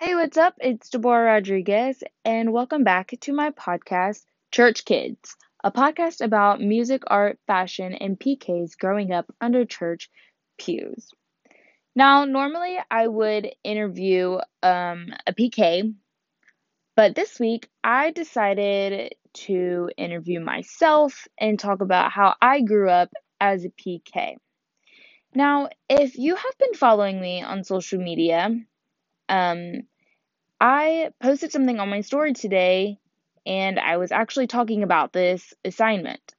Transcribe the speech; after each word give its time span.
Hey, 0.00 0.14
what's 0.14 0.36
up? 0.36 0.54
It's 0.60 0.90
Deborah 0.90 1.24
Rodriguez, 1.24 2.04
and 2.24 2.52
welcome 2.52 2.84
back 2.84 3.12
to 3.22 3.32
my 3.32 3.50
podcast, 3.50 4.22
Church 4.52 4.84
Kids, 4.84 5.34
a 5.64 5.72
podcast 5.72 6.20
about 6.20 6.60
music, 6.60 7.02
art, 7.08 7.40
fashion, 7.48 7.92
and 7.94 8.16
PKs 8.16 8.78
growing 8.78 9.10
up 9.10 9.26
under 9.40 9.64
church 9.64 10.08
pews. 10.56 11.10
Now, 11.96 12.26
normally 12.26 12.78
I 12.88 13.08
would 13.08 13.50
interview 13.64 14.38
um, 14.62 15.08
a 15.26 15.32
PK, 15.32 15.92
but 16.94 17.16
this 17.16 17.40
week 17.40 17.68
I 17.82 18.12
decided 18.12 19.16
to 19.48 19.90
interview 19.96 20.38
myself 20.38 21.26
and 21.36 21.58
talk 21.58 21.80
about 21.80 22.12
how 22.12 22.36
I 22.40 22.60
grew 22.60 22.88
up 22.88 23.10
as 23.40 23.64
a 23.64 23.70
PK. 23.70 24.36
Now, 25.34 25.70
if 25.90 26.16
you 26.16 26.36
have 26.36 26.58
been 26.60 26.74
following 26.74 27.20
me 27.20 27.42
on 27.42 27.64
social 27.64 28.00
media, 28.00 28.54
um, 29.28 29.82
I 30.60 31.10
posted 31.22 31.52
something 31.52 31.78
on 31.78 31.88
my 31.88 32.00
story 32.00 32.32
today 32.32 32.98
and 33.46 33.78
I 33.78 33.96
was 33.96 34.12
actually 34.12 34.46
talking 34.46 34.82
about 34.82 35.12
this 35.12 35.54
assignment. 35.64 36.34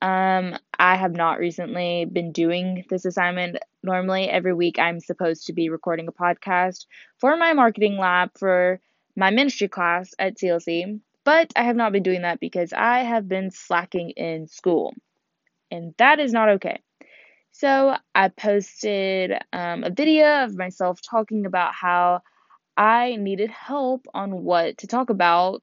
Um, 0.00 0.56
I 0.78 0.96
have 0.96 1.12
not 1.12 1.38
recently 1.38 2.04
been 2.04 2.30
doing 2.30 2.84
this 2.90 3.04
assignment. 3.04 3.56
Normally, 3.82 4.28
every 4.28 4.52
week, 4.52 4.78
I'm 4.78 5.00
supposed 5.00 5.46
to 5.46 5.52
be 5.52 5.70
recording 5.70 6.08
a 6.08 6.12
podcast 6.12 6.86
for 7.18 7.36
my 7.36 7.54
marketing 7.54 7.96
lab 7.96 8.30
for 8.38 8.80
my 9.16 9.30
ministry 9.30 9.68
class 9.68 10.14
at 10.18 10.36
CLC, 10.36 11.00
but 11.24 11.52
I 11.56 11.62
have 11.62 11.76
not 11.76 11.92
been 11.92 12.02
doing 12.02 12.22
that 12.22 12.38
because 12.38 12.72
I 12.72 12.98
have 13.00 13.28
been 13.28 13.50
slacking 13.50 14.10
in 14.10 14.46
school, 14.46 14.94
and 15.70 15.94
that 15.96 16.20
is 16.20 16.32
not 16.32 16.50
okay. 16.50 16.82
So, 17.52 17.96
I 18.14 18.28
posted 18.28 19.32
um, 19.52 19.84
a 19.84 19.90
video 19.90 20.44
of 20.44 20.56
myself 20.56 21.00
talking 21.00 21.46
about 21.46 21.72
how 21.72 22.20
I 22.76 23.16
needed 23.16 23.50
help 23.50 24.06
on 24.14 24.42
what 24.44 24.78
to 24.78 24.86
talk 24.86 25.10
about 25.10 25.62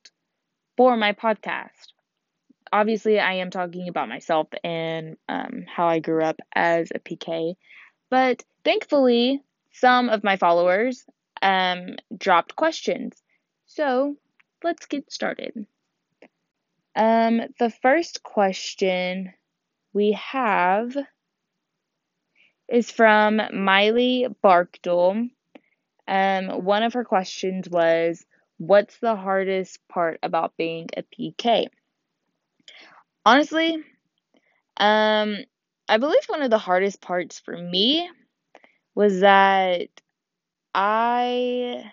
for 0.78 0.96
my 0.98 1.14
podcast. 1.14 1.94
Obviously, 2.72 3.20
I 3.20 3.34
am 3.34 3.50
talking 3.52 3.90
about 3.90 4.08
myself 4.10 4.48
and 4.64 5.18
um, 5.28 5.66
how 5.68 5.88
I 5.88 6.00
grew 6.00 6.24
up 6.24 6.40
as 6.56 6.92
a 6.94 7.00
PK, 7.00 7.56
but 8.10 8.44
thankfully, 8.64 9.42
some 9.74 10.10
of 10.10 10.24
my 10.24 10.38
followers 10.38 11.06
um, 11.42 11.98
dropped 12.18 12.56
questions. 12.56 13.22
So 13.66 14.16
let's 14.64 14.86
get 14.86 15.12
started. 15.12 15.66
Um, 16.96 17.42
the 17.60 17.70
first 17.70 18.24
question 18.24 19.34
we 19.94 20.14
have 20.14 20.96
is 22.70 22.90
from 22.92 23.42
Miley 23.54 24.28
Barkdale. 24.44 25.30
Um, 26.12 26.66
one 26.66 26.84
of 26.84 26.94
her 26.94 27.06
questions 27.06 27.70
was, 27.70 28.26
What's 28.58 29.00
the 29.00 29.16
hardest 29.16 29.80
part 29.88 30.20
about 30.22 30.58
being 30.58 30.90
a 30.96 31.02
PK? 31.02 31.68
Honestly, 33.26 33.84
um, 34.78 35.38
I 35.88 35.98
believe 35.98 36.20
one 36.28 36.44
of 36.44 36.52
the 36.52 36.60
hardest 36.60 37.02
parts 37.02 37.40
for 37.40 37.58
me 37.58 38.08
was 38.94 39.22
that 39.22 39.88
I 40.76 41.92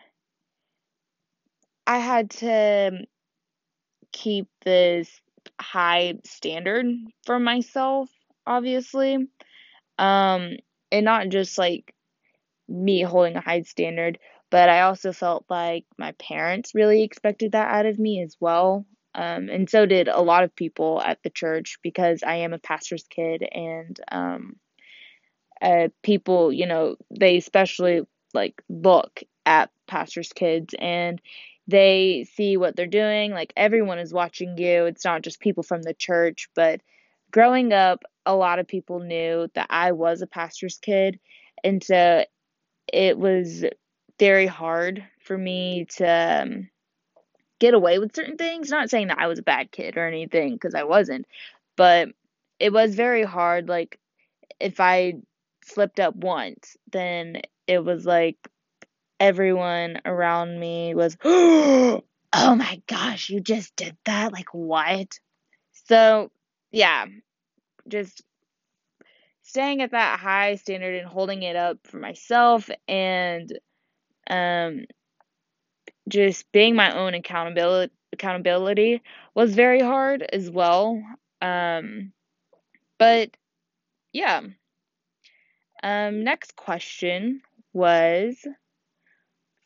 I 1.86 1.98
had 1.98 2.30
to 2.30 3.06
keep 4.12 4.48
this 4.62 5.22
high 5.60 6.18
standard 6.24 6.86
for 7.24 7.38
myself, 7.38 8.10
obviously. 8.46 9.28
Um, 9.98 10.56
and 10.92 11.04
not 11.04 11.30
just 11.30 11.56
like 11.56 11.94
me 12.68 13.02
holding 13.02 13.36
a 13.36 13.40
high 13.40 13.62
standard, 13.62 14.18
but 14.50 14.68
I 14.68 14.82
also 14.82 15.12
felt 15.12 15.44
like 15.48 15.84
my 15.98 16.12
parents 16.12 16.74
really 16.74 17.02
expected 17.02 17.52
that 17.52 17.68
out 17.68 17.86
of 17.86 17.98
me 17.98 18.22
as 18.22 18.36
well. 18.40 18.86
Um, 19.14 19.48
and 19.48 19.68
so 19.68 19.86
did 19.86 20.08
a 20.08 20.20
lot 20.20 20.44
of 20.44 20.54
people 20.54 21.02
at 21.04 21.22
the 21.22 21.30
church 21.30 21.78
because 21.82 22.22
I 22.22 22.36
am 22.36 22.52
a 22.52 22.58
pastor's 22.58 23.04
kid, 23.08 23.42
and 23.50 23.98
um, 24.10 24.56
uh, 25.60 25.88
people, 26.02 26.52
you 26.52 26.66
know, 26.66 26.96
they 27.10 27.36
especially 27.38 28.02
like 28.34 28.62
look 28.68 29.22
at 29.46 29.70
pastors' 29.86 30.32
kids 30.32 30.74
and 30.78 31.20
they 31.66 32.26
see 32.34 32.56
what 32.56 32.76
they're 32.76 32.86
doing. 32.86 33.32
Like 33.32 33.52
everyone 33.56 33.98
is 33.98 34.12
watching 34.12 34.56
you. 34.56 34.86
It's 34.86 35.04
not 35.04 35.22
just 35.22 35.40
people 35.40 35.62
from 35.62 35.82
the 35.82 35.94
church, 35.94 36.48
but 36.54 36.80
growing 37.30 37.72
up, 37.72 38.04
a 38.24 38.34
lot 38.34 38.58
of 38.58 38.68
people 38.68 39.00
knew 39.00 39.48
that 39.54 39.66
I 39.70 39.92
was 39.92 40.22
a 40.22 40.26
pastor's 40.26 40.78
kid, 40.78 41.18
and 41.64 41.82
so 41.82 42.24
it 42.92 43.18
was 43.18 43.64
very 44.18 44.46
hard 44.46 45.04
for 45.20 45.36
me 45.36 45.86
to 45.96 46.42
um, 46.42 46.68
get 47.58 47.74
away 47.74 47.98
with 47.98 48.14
certain 48.14 48.36
things. 48.36 48.70
Not 48.70 48.90
saying 48.90 49.08
that 49.08 49.18
I 49.18 49.26
was 49.26 49.38
a 49.38 49.44
bad 49.44 49.70
kid 49.70 49.96
or 49.96 50.06
anything, 50.06 50.54
because 50.54 50.74
I 50.74 50.84
wasn't, 50.84 51.26
but 51.76 52.08
it 52.58 52.72
was 52.72 52.94
very 52.94 53.22
hard. 53.22 53.68
Like, 53.68 53.98
if 54.60 54.80
I 54.80 55.14
slipped 55.64 56.00
up 56.00 56.16
once, 56.16 56.76
then 56.90 57.42
it 57.66 57.84
was 57.84 58.04
like 58.04 58.36
everyone 59.20 60.00
around 60.04 60.58
me 60.58 60.94
was, 60.94 61.16
oh 61.24 62.02
my 62.32 62.82
gosh, 62.86 63.30
you 63.30 63.40
just 63.40 63.76
did 63.76 63.96
that? 64.04 64.32
Like, 64.32 64.52
what? 64.52 65.18
So, 65.86 66.30
yeah, 66.70 67.06
just 67.88 68.22
staying 69.48 69.80
at 69.80 69.92
that 69.92 70.20
high 70.20 70.56
standard 70.56 70.94
and 70.94 71.08
holding 71.08 71.42
it 71.42 71.56
up 71.56 71.78
for 71.84 71.96
myself 71.96 72.68
and 72.86 73.58
um, 74.28 74.84
just 76.08 76.50
being 76.52 76.76
my 76.76 76.94
own 76.94 77.14
accountability 77.14 77.92
accountability 78.12 79.02
was 79.34 79.54
very 79.54 79.80
hard 79.80 80.22
as 80.22 80.50
well. 80.50 81.02
Um, 81.40 82.12
but 82.98 83.30
yeah. 84.12 84.40
Um, 85.82 86.24
next 86.24 86.56
question 86.56 87.42
was 87.72 88.46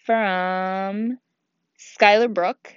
from 0.04 1.19
Skylar 1.78 2.32
Brook. 2.32 2.75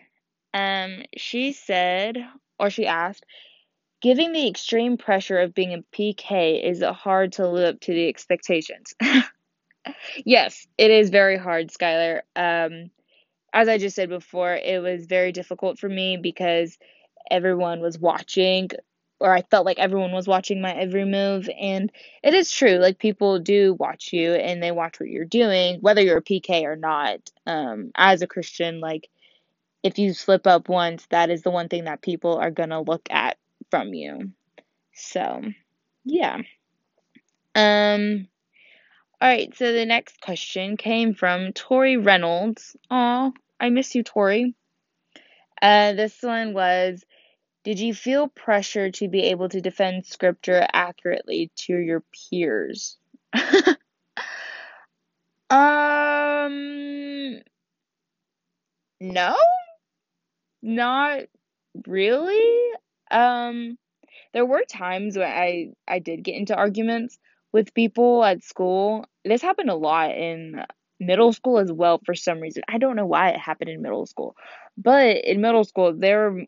Um, 0.54 1.04
she 1.18 1.52
said, 1.52 2.18
or 2.58 2.70
she 2.70 2.88
asked, 2.88 3.26
Giving 4.06 4.34
the 4.34 4.48
extreme 4.48 4.98
pressure 4.98 5.40
of 5.40 5.56
being 5.56 5.74
a 5.74 5.82
PK, 5.92 6.64
is 6.64 6.84
hard 6.84 7.32
to 7.34 7.48
live 7.48 7.74
up 7.74 7.82
to 7.82 7.92
the 7.92 8.08
expectations? 8.08 8.94
yes, 10.24 10.68
it 10.78 10.92
is 10.92 11.10
very 11.10 11.40
hard, 11.40 11.72
Skylar. 11.72 12.22
Um, 12.36 12.92
as 13.52 13.68
I 13.68 13.80
just 13.80 13.96
said 13.96 14.10
before, 14.10 14.54
it 14.54 14.80
was 14.80 15.08
very 15.08 15.32
difficult 15.32 15.80
for 15.80 15.90
me 15.90 16.18
because 16.18 16.78
everyone 17.32 17.82
was 17.82 17.98
watching, 17.98 18.70
or 19.20 19.34
I 19.34 19.42
felt 19.42 19.66
like 19.66 19.80
everyone 19.80 20.12
was 20.12 20.28
watching 20.28 20.62
my 20.62 20.76
every 20.76 21.06
move. 21.06 21.50
And 21.60 21.92
it 22.22 22.36
is 22.36 22.52
true, 22.52 22.78
like 22.78 23.00
people 23.00 23.40
do 23.40 23.74
watch 23.74 24.14
you 24.14 24.34
and 24.34 24.62
they 24.62 24.72
watch 24.72 25.00
what 25.00 25.10
you're 25.10 25.26
doing, 25.26 25.80
whether 25.82 26.04
you're 26.04 26.20
a 26.20 26.24
PK 26.24 26.62
or 26.66 26.76
not. 26.76 27.32
Um, 27.48 27.90
as 27.96 28.22
a 28.22 28.28
Christian, 28.28 28.82
like 28.82 29.10
if 29.82 29.98
you 29.98 30.14
slip 30.14 30.46
up 30.46 30.70
once, 30.70 31.08
that 31.10 31.32
is 31.32 31.42
the 31.42 31.50
one 31.50 31.70
thing 31.70 31.86
that 31.86 32.04
people 32.04 32.38
are 32.38 32.52
gonna 32.52 32.82
look 32.82 33.08
at 33.10 33.38
from 33.76 33.94
you. 33.94 34.32
So, 34.94 35.42
yeah. 36.06 36.38
Um, 37.54 38.30
all 39.20 39.28
right, 39.28 39.54
so 39.58 39.74
the 39.74 39.86
next 39.86 40.22
question 40.22 40.78
came 40.78 41.14
from 41.14 41.52
Tori 41.52 41.98
Reynolds. 41.98 42.78
Aw, 42.90 43.32
I 43.60 43.70
miss 43.70 43.94
you, 43.94 44.04
Tori. 44.04 44.56
Uh, 45.62 45.92
this 45.92 46.16
one 46.22 46.54
was 46.54 47.04
Did 47.66 47.82
you 47.82 47.94
feel 47.94 48.30
pressure 48.30 48.92
to 48.92 49.10
be 49.10 49.24
able 49.24 49.50
to 49.50 49.60
defend 49.60 50.06
scripture 50.06 50.66
accurately 50.72 51.52
to 51.66 51.76
your 51.76 52.02
peers? 52.30 52.98
um, 55.50 57.42
no, 59.02 59.36
not 60.62 61.24
really. 61.86 62.65
Um, 63.16 63.78
there 64.34 64.46
were 64.46 64.64
times 64.68 65.18
when 65.18 65.28
I 65.28 65.70
I 65.88 66.00
did 66.00 66.24
get 66.24 66.36
into 66.36 66.56
arguments 66.56 67.18
with 67.54 67.74
people 67.74 68.24
at 68.24 68.44
school. 68.44 69.06
This 69.24 69.42
happened 69.42 69.70
a 69.70 69.76
lot 69.76 70.12
in 70.12 70.64
middle 71.00 71.32
school 71.34 71.60
as 71.60 71.72
well 71.72 72.02
for 72.06 72.16
some 72.16 72.42
reason. 72.42 72.64
I 72.68 72.78
don't 72.78 72.98
know 72.98 73.06
why 73.06 73.30
it 73.30 73.40
happened 73.40 73.70
in 73.70 73.82
middle 73.82 74.06
school. 74.06 74.36
But 74.78 75.24
in 75.24 75.42
middle 75.42 75.64
school 75.64 75.94
there 75.94 76.32
were 76.32 76.44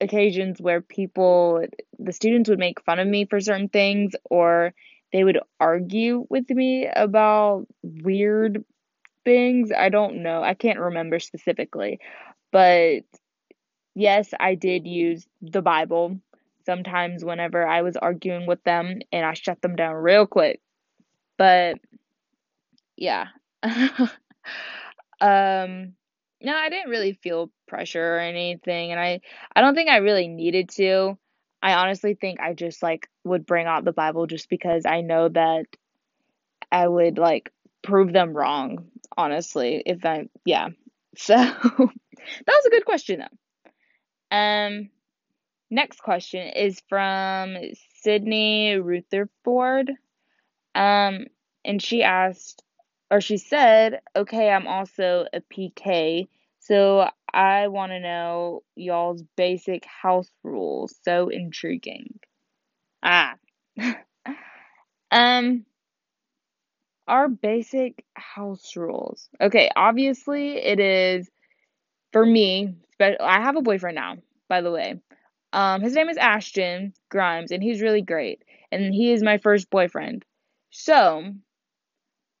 occasions 0.00 0.60
where 0.60 0.80
people 0.80 1.64
the 2.00 2.12
students 2.12 2.50
would 2.50 2.58
make 2.58 2.84
fun 2.84 2.98
of 2.98 3.06
me 3.06 3.26
for 3.26 3.40
certain 3.40 3.68
things 3.68 4.14
or 4.24 4.74
they 5.12 5.22
would 5.22 5.38
argue 5.60 6.26
with 6.28 6.50
me 6.50 6.88
about 6.88 7.66
weird 7.82 8.64
things. 9.24 9.70
I 9.70 9.88
don't 9.88 10.24
know. 10.24 10.42
I 10.42 10.54
can't 10.54 10.80
remember 10.80 11.20
specifically. 11.20 12.00
But 12.50 13.04
yes, 13.94 14.30
I 14.38 14.54
did 14.54 14.86
use 14.86 15.26
the 15.42 15.62
Bible 15.62 16.18
sometimes 16.66 17.24
whenever 17.24 17.66
I 17.66 17.82
was 17.82 17.96
arguing 17.96 18.46
with 18.46 18.62
them 18.64 19.00
and 19.12 19.26
I 19.26 19.34
shut 19.34 19.60
them 19.60 19.76
down 19.76 19.94
real 19.94 20.26
quick. 20.26 20.60
But 21.36 21.78
yeah. 22.96 23.28
Um, 25.20 25.94
no, 26.42 26.54
I 26.54 26.68
didn't 26.68 26.90
really 26.90 27.14
feel 27.14 27.50
pressure 27.66 28.16
or 28.16 28.18
anything, 28.18 28.90
and 28.90 29.00
I 29.00 29.20
I 29.54 29.62
don't 29.62 29.74
think 29.74 29.88
I 29.88 29.98
really 29.98 30.28
needed 30.28 30.68
to. 30.76 31.16
I 31.62 31.74
honestly 31.74 32.14
think 32.14 32.40
I 32.40 32.52
just 32.52 32.82
like 32.82 33.08
would 33.24 33.46
bring 33.46 33.66
out 33.66 33.84
the 33.84 33.92
Bible 33.92 34.26
just 34.26 34.50
because 34.50 34.84
I 34.84 35.00
know 35.00 35.30
that 35.30 35.64
I 36.70 36.86
would 36.86 37.16
like 37.16 37.52
prove 37.82 38.12
them 38.12 38.36
wrong, 38.36 38.88
honestly, 39.16 39.82
if 39.86 40.04
I 40.04 40.28
yeah. 40.44 40.68
So 41.16 41.36
that 41.36 41.76
was 42.46 42.66
a 42.66 42.70
good 42.70 42.84
question 42.84 43.20
though. 43.20 43.38
Um 44.34 44.90
next 45.70 46.00
question 46.02 46.48
is 46.48 46.82
from 46.88 47.56
Sydney 48.02 48.76
Rutherford. 48.76 49.90
Um 50.74 51.26
and 51.64 51.80
she 51.82 52.02
asked 52.02 52.62
or 53.10 53.20
she 53.20 53.36
said, 53.38 54.00
"Okay, 54.16 54.50
I'm 54.50 54.66
also 54.66 55.26
a 55.32 55.40
PK, 55.40 56.28
so 56.58 57.08
I 57.32 57.68
want 57.68 57.92
to 57.92 58.00
know 58.00 58.62
y'all's 58.76 59.22
basic 59.36 59.84
house 59.84 60.30
rules." 60.42 60.96
So 61.04 61.28
intriguing. 61.28 62.18
Ah. 63.02 63.36
um 65.12 65.64
our 67.06 67.28
basic 67.28 68.04
house 68.14 68.76
rules. 68.76 69.28
Okay, 69.40 69.70
obviously 69.76 70.56
it 70.56 70.80
is 70.80 71.30
for 72.14 72.24
me. 72.24 72.76
I 73.00 73.42
have 73.42 73.56
a 73.56 73.62
boyfriend 73.62 73.96
now, 73.96 74.18
by 74.48 74.60
the 74.60 74.70
way. 74.70 75.00
Um, 75.52 75.82
his 75.82 75.94
name 75.94 76.08
is 76.08 76.16
Ashton 76.16 76.94
Grimes, 77.10 77.50
and 77.50 77.60
he's 77.60 77.82
really 77.82 78.02
great. 78.02 78.44
And 78.70 78.94
he 78.94 79.12
is 79.12 79.20
my 79.20 79.38
first 79.38 79.68
boyfriend. 79.68 80.24
So, 80.70 81.34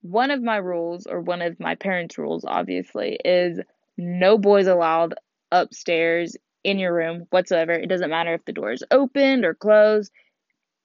one 0.00 0.30
of 0.30 0.40
my 0.40 0.58
rules, 0.58 1.06
or 1.06 1.20
one 1.20 1.42
of 1.42 1.58
my 1.58 1.74
parents' 1.74 2.18
rules, 2.18 2.44
obviously, 2.46 3.18
is 3.24 3.58
no 3.98 4.38
boys 4.38 4.68
allowed 4.68 5.14
upstairs 5.50 6.36
in 6.62 6.78
your 6.78 6.94
room 6.94 7.26
whatsoever. 7.30 7.72
It 7.72 7.88
doesn't 7.88 8.10
matter 8.10 8.32
if 8.32 8.44
the 8.44 8.52
door 8.52 8.70
is 8.70 8.84
opened 8.92 9.44
or 9.44 9.54
closed, 9.54 10.12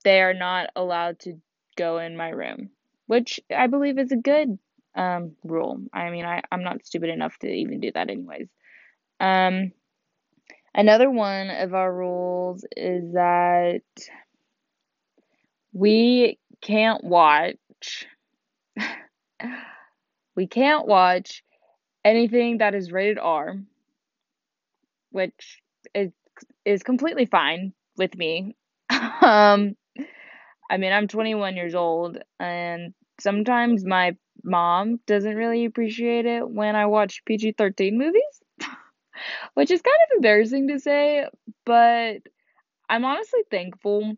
they 0.02 0.20
are 0.20 0.34
not 0.34 0.70
allowed 0.74 1.20
to 1.20 1.40
go 1.76 1.98
in 1.98 2.16
my 2.16 2.30
room, 2.30 2.70
which 3.06 3.38
I 3.56 3.68
believe 3.68 4.00
is 4.00 4.10
a 4.10 4.16
good 4.16 4.58
um, 4.96 5.36
rule. 5.44 5.80
I 5.92 6.10
mean, 6.10 6.24
I, 6.24 6.42
I'm 6.50 6.64
not 6.64 6.84
stupid 6.84 7.10
enough 7.10 7.38
to 7.38 7.48
even 7.48 7.78
do 7.78 7.92
that, 7.92 8.10
anyways. 8.10 8.48
Um, 9.20 9.72
another 10.74 11.10
one 11.10 11.50
of 11.50 11.74
our 11.74 11.92
rules 11.92 12.64
is 12.76 13.12
that 13.12 13.82
we 15.72 16.38
can't 16.60 17.04
watch 17.04 18.06
we 20.36 20.46
can't 20.46 20.86
watch 20.86 21.42
anything 22.04 22.58
that 22.58 22.74
is 22.74 22.92
rated 22.92 23.18
R, 23.18 23.56
which 25.10 25.60
is 25.94 26.10
is 26.64 26.82
completely 26.82 27.26
fine 27.26 27.72
with 27.96 28.16
me. 28.16 28.56
um, 28.90 29.76
I 30.70 30.76
mean, 30.78 30.92
I'm 30.92 31.08
21 31.08 31.56
years 31.56 31.74
old, 31.74 32.18
and 32.38 32.94
sometimes 33.20 33.84
my 33.84 34.16
mom 34.42 35.00
doesn't 35.06 35.36
really 35.36 35.64
appreciate 35.64 36.26
it 36.26 36.48
when 36.48 36.76
I 36.76 36.86
watch 36.86 37.22
PG 37.26 37.54
13 37.58 37.98
movies, 37.98 38.22
which 39.54 39.70
is 39.70 39.82
kind 39.82 39.96
of 40.10 40.16
embarrassing 40.16 40.68
to 40.68 40.78
say, 40.78 41.26
but 41.64 42.18
I'm 42.88 43.04
honestly 43.04 43.42
thankful 43.50 44.14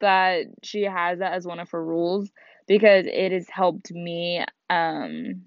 that 0.00 0.46
she 0.62 0.82
has 0.82 1.18
that 1.18 1.34
as 1.34 1.46
one 1.46 1.60
of 1.60 1.70
her 1.70 1.84
rules 1.84 2.30
because 2.66 3.06
it 3.06 3.32
has 3.32 3.48
helped 3.50 3.90
me 3.92 4.44
um 4.70 5.42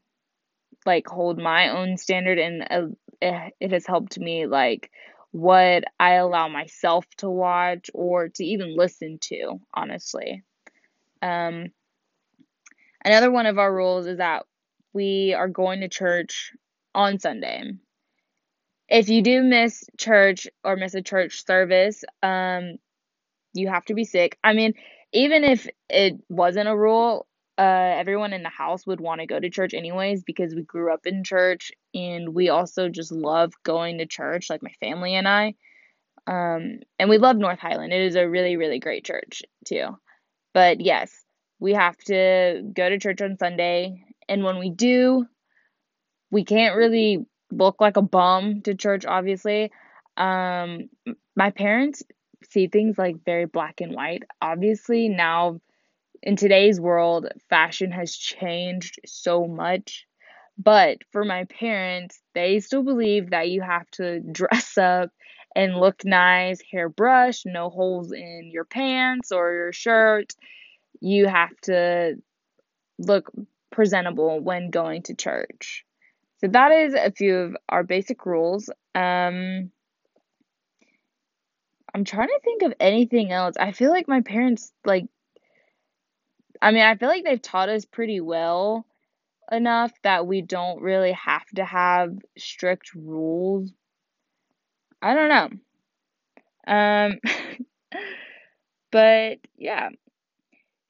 like 0.86 1.08
hold 1.08 1.40
my 1.40 1.70
own 1.70 1.98
standard 1.98 2.40
and 2.40 2.64
uh, 3.24 3.50
it 3.60 3.72
has 3.72 3.86
helped 3.86 4.20
me 4.20 4.48
like 4.48 4.92
what 5.32 5.84
I 6.00 6.14
allow 6.14 6.48
myself 6.48 7.06
to 7.18 7.30
watch 7.30 7.90
or 7.94 8.30
to 8.30 8.46
even 8.46 8.78
listen 8.78 9.18
to, 9.24 9.60
honestly. 9.74 10.44
Um, 11.22 11.68
another 13.04 13.32
one 13.32 13.46
of 13.48 13.58
our 13.58 13.74
rules 13.74 14.06
is 14.06 14.18
that 14.20 14.46
we 14.94 15.34
are 15.34 15.48
going 15.48 15.82
to 15.82 15.90
church 15.90 16.52
on 16.94 17.18
Sunday. 17.20 17.72
If 18.89 19.09
you 19.09 19.21
do 19.21 19.41
miss 19.41 19.83
church 19.97 20.47
or 20.63 20.75
miss 20.75 20.94
a 20.94 21.01
church 21.01 21.45
service, 21.45 22.03
um, 22.21 22.75
you 23.53 23.68
have 23.68 23.85
to 23.85 23.94
be 23.94 24.03
sick. 24.03 24.38
I 24.44 24.53
mean, 24.53 24.74
even 25.13 25.44
if 25.44 25.68
it 25.89 26.15
wasn't 26.30 26.69
a 26.69 26.75
rule, 26.75 27.27
uh, 27.57 27.62
everyone 27.62 28.33
in 28.33 28.44
the 28.44 28.50
house 28.50 28.85
would 28.88 29.00
want 29.00 29.21
to 29.21 29.27
go 29.27 29.39
to 29.39 29.50
church 29.50 29.74
anyways 29.74 30.24
because 30.24 30.56
we 30.56 30.63
grew 30.63 30.91
up 30.91 31.06
in 31.06 31.24
church 31.24 31.71
and 31.94 32.33
we 32.33 32.50
also 32.50 32.89
just 32.89 33.12
love 33.12 33.53
going 33.63 34.00
to 34.00 34.06
church, 34.06 34.50
like 34.50 34.63
my 34.63 34.74
family 34.80 35.15
and 35.15 35.27
I. 35.27 35.53
Um, 36.25 36.80
and 36.97 37.09
we 37.09 37.18
love 37.18 37.38
North 37.38 37.59
Highland. 37.59 37.94
It 37.94 38.01
is 38.01 38.15
a 38.15 38.27
really, 38.27 38.57
really 38.57 38.80
great 38.80 39.06
church 39.06 39.44
too. 39.65 39.97
But 40.53 40.81
yes, 40.81 41.12
we 41.59 41.74
have 41.74 41.97
to 42.06 42.63
go 42.74 42.89
to 42.89 42.97
church 42.97 43.21
on 43.21 43.38
Sunday. 43.38 44.03
And 44.27 44.44
when 44.44 44.57
we 44.57 44.69
do, 44.69 45.25
we 46.31 46.44
can't 46.44 46.75
really 46.75 47.25
look 47.58 47.82
like 47.82 47.98
a 47.98 48.02
bum 48.02 48.62
to 48.62 48.76
church, 48.76 49.06
obviously. 49.06 49.72
Um, 50.18 50.90
my 51.36 51.52
parents 51.52 52.04
see 52.50 52.68
things 52.68 52.98
like 52.98 53.24
very 53.26 53.46
black 53.46 53.82
and 53.82 53.94
white. 53.94 54.24
Obviously, 54.42 55.10
now 55.10 55.60
in 56.22 56.36
today's 56.36 56.80
world, 56.80 57.28
fashion 57.50 57.92
has 57.92 58.16
changed 58.16 59.00
so 59.06 59.46
much. 59.46 60.06
But 60.58 61.00
for 61.12 61.26
my 61.26 61.46
parents, 61.46 62.22
they 62.36 62.60
still 62.60 62.84
believe 62.84 63.32
that 63.32 63.50
you 63.50 63.62
have 63.62 63.90
to 63.92 64.20
dress 64.32 64.78
up 64.78 65.10
and 65.56 65.80
look 65.80 66.04
nice, 66.06 66.62
hair 66.72 66.90
brushed, 66.90 67.46
no 67.46 67.70
holes 67.70 68.12
in 68.12 68.50
your 68.52 68.66
pants 68.66 69.32
or 69.32 69.54
your 69.54 69.74
shirt. 69.74 70.34
You 71.00 71.28
have 71.28 71.56
to 71.64 72.16
look 72.98 73.32
presentable 73.72 74.40
when 74.40 74.70
going 74.70 75.04
to 75.04 75.16
church. 75.16 75.86
So 76.44 76.50
that 76.50 76.74
is 76.74 76.94
a 76.94 77.10
few 77.10 77.38
of 77.38 77.57
our 77.69 77.84
basic 77.84 78.25
rules. 78.25 78.69
Um, 78.94 79.72
I'm 81.94 82.04
trying 82.04 82.28
to 82.28 82.40
think 82.44 82.63
of 82.63 82.74
anything 82.81 83.31
else. 83.31 83.56
I 83.57 83.72
feel 83.72 83.92
like 83.92 84.10
my 84.10 84.19
parents 84.19 84.74
like 84.84 85.06
I 86.62 86.72
mean, 86.72 86.84
I 86.84 86.98
feel 86.98 87.07
like 87.07 87.24
they've 87.24 87.42
taught 87.42 87.69
us 87.69 87.86
pretty 87.86 88.19
well 88.19 88.86
enough 89.50 89.94
that 90.04 90.28
we 90.28 90.42
don't 90.42 90.81
really 90.81 91.13
have 91.13 91.45
to 91.56 91.63
have 91.63 92.18
strict 92.38 92.94
rules. 92.94 93.71
I 95.02 95.14
don't 95.14 95.30
know. 96.68 96.73
Um 96.73 97.19
but 98.92 99.38
yeah. 99.56 99.92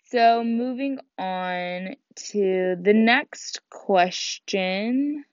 So 0.05 0.43
moving 0.43 0.97
on 1.19 1.95
to 2.31 2.75
the 2.81 2.93
next 2.93 3.61
question. 3.69 5.25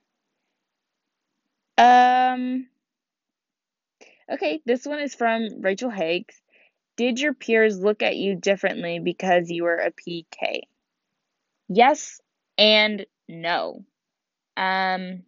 Um 1.80 2.66
Okay, 4.30 4.62
this 4.64 4.86
one 4.86 5.00
is 5.00 5.14
from 5.14 5.60
Rachel 5.60 5.90
Hakes. 5.90 6.40
Did 6.96 7.18
your 7.18 7.34
peers 7.34 7.80
look 7.80 8.02
at 8.02 8.16
you 8.16 8.36
differently 8.36 9.00
because 9.00 9.50
you 9.50 9.64
were 9.64 9.76
a 9.76 9.90
PK? 9.90 10.60
Yes 11.68 12.20
and 12.56 13.06
no. 13.28 13.84
Um, 14.56 15.22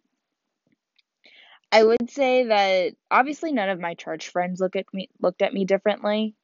I 1.71 1.83
would 1.83 2.09
say 2.11 2.45
that 2.45 2.93
obviously 3.09 3.51
none 3.51 3.69
of 3.69 3.79
my 3.79 3.95
church 3.95 4.29
friends 4.29 4.61
look 4.61 4.75
at 4.75 4.85
me 4.93 5.09
looked 5.21 5.41
at 5.41 5.53
me 5.53 5.65
differently 5.65 6.35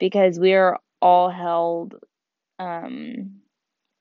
because 0.00 0.38
we 0.38 0.54
are 0.54 0.80
all 1.00 1.30
held 1.30 1.94
um, 2.58 3.40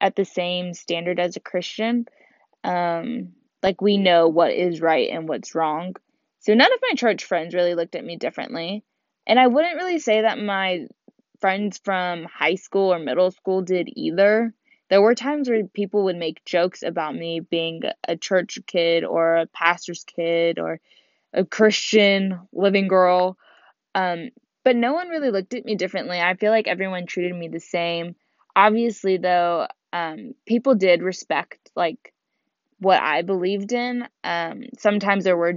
at 0.01 0.15
the 0.15 0.25
same 0.25 0.74
standard 0.74 1.20
as 1.20 1.36
a 1.36 1.41
Christian. 1.41 2.08
Um, 2.63 3.34
like 3.67 3.81
we 3.81 3.97
know 3.97 4.29
what 4.29 4.53
is 4.53 4.79
right 4.79 5.09
and 5.12 5.27
what's 5.27 5.53
wrong. 5.53 5.93
So 6.39 6.53
none 6.53 6.71
of 6.71 6.79
my 6.81 6.95
church 6.95 7.25
friends 7.25 7.53
really 7.53 7.75
looked 7.75 7.95
at 7.95 8.05
me 8.05 8.15
differently. 8.15 8.86
And 9.27 9.38
I 9.38 9.47
wouldn't 9.47 9.75
really 9.75 10.00
say 10.00 10.21
that 10.21 10.39
my 10.39 10.88
friends 11.41 11.77
from 11.83 12.24
high 12.24 12.55
school 12.55 12.93
or 12.93 13.00
middle 13.00 13.29
school 13.29 13.62
did 13.62 13.89
either. 13.93 14.53
There 14.89 15.01
were 15.01 15.15
times 15.15 15.50
where 15.50 15.65
people 15.65 16.05
would 16.05 16.15
make 16.15 16.45
jokes 16.45 16.81
about 16.81 17.13
me 17.13 17.41
being 17.41 17.81
a 18.07 18.15
church 18.15 18.57
kid 18.67 19.03
or 19.03 19.36
a 19.36 19.47
pastor's 19.47 20.05
kid 20.05 20.59
or 20.59 20.79
a 21.33 21.43
Christian 21.43 22.39
living 22.53 22.88
girl. 22.88 23.38
Um, 23.93 24.29
but 24.63 24.77
no 24.77 24.93
one 24.93 25.09
really 25.09 25.29
looked 25.29 25.53
at 25.53 25.65
me 25.65 25.75
differently. 25.75 26.21
I 26.21 26.36
feel 26.36 26.51
like 26.51 26.69
everyone 26.69 27.05
treated 27.05 27.36
me 27.36 27.50
the 27.50 27.59
same. 27.59 28.15
Obviously, 28.55 29.17
though, 29.17 29.67
um, 29.91 30.36
people 30.45 30.75
did 30.75 31.03
respect 31.03 31.69
like 31.75 32.13
what 32.79 33.01
I 33.01 33.22
believed 33.24 33.72
in. 33.74 34.07
Um, 34.24 34.63
sometimes 34.77 35.24
there 35.24 35.38
were 35.38 35.53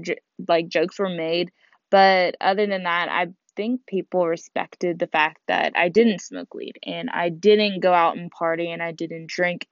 like 0.48 0.68
jokes 0.68 0.98
were 0.98 1.08
made, 1.10 1.50
but 1.90 2.36
other 2.40 2.66
than 2.66 2.84
that, 2.84 3.08
I 3.10 3.28
think 3.56 3.86
people 3.86 4.26
respected 4.26 4.98
the 4.98 5.06
fact 5.06 5.40
that 5.48 5.72
I 5.76 5.88
didn't 5.88 6.20
smoke 6.20 6.54
weed 6.54 6.78
and 6.84 7.10
I 7.10 7.28
didn't 7.28 7.80
go 7.80 7.92
out 7.92 8.16
and 8.16 8.30
party 8.30 8.70
and 8.70 8.82
I 8.82 8.92
didn't 8.92 9.28
drink 9.28 9.66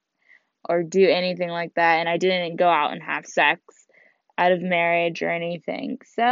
or 0.67 0.83
do 0.83 1.07
anything 1.09 1.49
like 1.49 1.73
that 1.75 1.99
and 1.99 2.09
I 2.09 2.17
didn't 2.17 2.57
go 2.57 2.67
out 2.69 2.91
and 2.91 3.01
have 3.01 3.25
sex. 3.25 3.61
out 4.37 4.51
of 4.53 4.61
marriage 4.61 5.21
or 5.21 5.29
anything. 5.29 5.99
So 6.15 6.23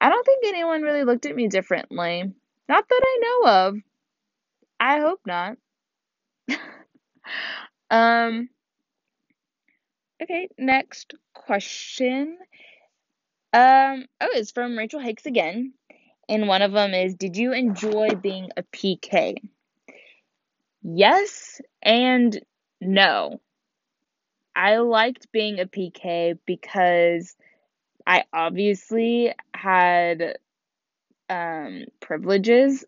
I 0.00 0.08
don't 0.08 0.26
think 0.26 0.44
anyone 0.46 0.82
really 0.82 1.04
looked 1.04 1.26
at 1.26 1.36
me 1.36 1.48
differently. 1.48 2.24
Not 2.68 2.88
that 2.88 3.02
I 3.04 3.20
know 3.22 3.50
of. 3.50 3.76
I 4.80 5.00
hope 5.00 5.20
not. 5.26 5.56
um 7.90 8.48
okay, 10.22 10.48
next 10.58 11.14
question. 11.34 12.38
Um 13.52 14.04
oh, 14.20 14.28
it's 14.34 14.52
from 14.52 14.76
Rachel 14.76 15.00
Hicks 15.00 15.26
again. 15.26 15.72
And 16.28 16.48
one 16.48 16.62
of 16.62 16.72
them 16.72 16.94
is 16.94 17.14
Did 17.14 17.36
you 17.36 17.52
enjoy 17.52 18.10
being 18.10 18.50
a 18.56 18.62
PK? 18.62 19.36
Yes 20.82 21.60
and 21.82 22.38
no. 22.80 23.40
I 24.54 24.78
liked 24.78 25.30
being 25.32 25.60
a 25.60 25.66
PK 25.66 26.38
because 26.46 27.36
I 28.06 28.24
obviously 28.32 29.34
had 29.52 30.38
um, 31.28 31.84
privileges. 32.00 32.84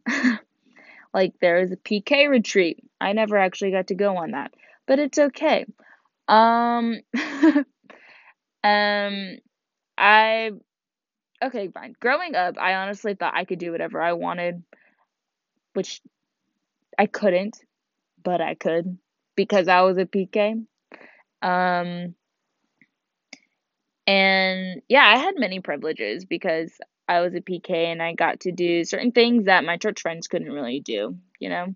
like 1.14 1.34
there 1.40 1.60
was 1.60 1.72
a 1.72 1.76
PK 1.76 2.28
retreat. 2.28 2.84
I 3.00 3.12
never 3.12 3.36
actually 3.36 3.72
got 3.72 3.88
to 3.88 3.94
go 3.94 4.16
on 4.16 4.30
that, 4.32 4.54
but 4.86 4.98
it's 4.98 5.18
okay. 5.18 5.66
Um, 6.28 7.00
um, 8.64 9.38
I 9.96 10.50
okay, 11.42 11.68
fine. 11.68 11.94
Growing 12.00 12.34
up, 12.34 12.56
I 12.58 12.74
honestly 12.74 13.14
thought 13.14 13.34
I 13.34 13.44
could 13.44 13.58
do 13.58 13.72
whatever 13.72 14.00
I 14.02 14.12
wanted, 14.12 14.62
which 15.74 16.00
I 16.98 17.06
couldn't, 17.06 17.58
but 18.22 18.40
I 18.40 18.54
could 18.54 18.98
because 19.36 19.68
I 19.68 19.82
was 19.82 19.98
a 19.98 20.06
PK. 20.06 20.64
Um, 21.42 22.14
and 24.06 24.82
yeah, 24.88 25.04
I 25.06 25.18
had 25.18 25.34
many 25.38 25.60
privileges 25.60 26.24
because 26.24 26.72
I 27.08 27.20
was 27.20 27.34
a 27.34 27.40
PK 27.40 27.70
and 27.70 28.02
I 28.02 28.14
got 28.14 28.40
to 28.40 28.52
do 28.52 28.84
certain 28.84 29.12
things 29.12 29.46
that 29.46 29.64
my 29.64 29.76
church 29.76 30.02
friends 30.02 30.28
couldn't 30.28 30.52
really 30.52 30.80
do, 30.80 31.16
you 31.38 31.48
know. 31.48 31.74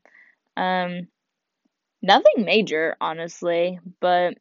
Um, 0.57 1.09
nothing 2.03 2.45
major, 2.45 2.97
honestly, 3.01 3.81
but 4.01 4.35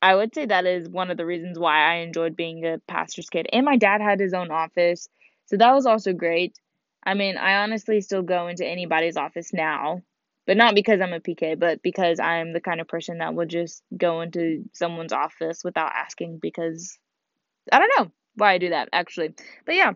I 0.00 0.14
would 0.14 0.34
say 0.34 0.46
that 0.46 0.66
is 0.66 0.88
one 0.88 1.10
of 1.10 1.16
the 1.16 1.26
reasons 1.26 1.58
why 1.58 1.92
I 1.92 1.96
enjoyed 1.96 2.36
being 2.36 2.64
a 2.64 2.80
pastor's 2.86 3.28
kid. 3.28 3.48
And 3.52 3.64
my 3.64 3.76
dad 3.76 4.00
had 4.00 4.20
his 4.20 4.34
own 4.34 4.50
office, 4.50 5.08
so 5.46 5.56
that 5.56 5.74
was 5.74 5.86
also 5.86 6.12
great. 6.12 6.58
I 7.04 7.14
mean, 7.14 7.36
I 7.36 7.62
honestly 7.62 8.00
still 8.00 8.22
go 8.22 8.48
into 8.48 8.66
anybody's 8.66 9.16
office 9.16 9.52
now 9.52 10.02
but 10.48 10.56
not 10.56 10.74
because 10.74 11.02
I'm 11.02 11.12
a 11.12 11.20
PK, 11.20 11.58
but 11.58 11.82
because 11.82 12.18
I'm 12.18 12.54
the 12.54 12.60
kind 12.60 12.80
of 12.80 12.88
person 12.88 13.18
that 13.18 13.34
would 13.34 13.50
just 13.50 13.82
go 13.94 14.22
into 14.22 14.64
someone's 14.72 15.12
office 15.12 15.62
without 15.62 15.92
asking 15.94 16.38
because 16.40 16.98
I 17.70 17.78
don't 17.78 17.92
know 17.98 18.10
why 18.34 18.54
I 18.54 18.58
do 18.58 18.70
that 18.70 18.88
actually. 18.90 19.34
But 19.66 19.74
yeah. 19.74 19.92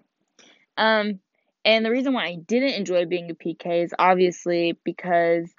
Um 0.77 1.21
and 1.65 1.87
the 1.87 1.91
reason 1.91 2.13
why 2.13 2.27
I 2.27 2.35
didn't 2.35 2.75
enjoy 2.75 3.07
being 3.07 3.31
a 3.31 3.35
PK 3.35 3.83
is 3.83 3.95
obviously 3.99 4.79
because 4.85 5.51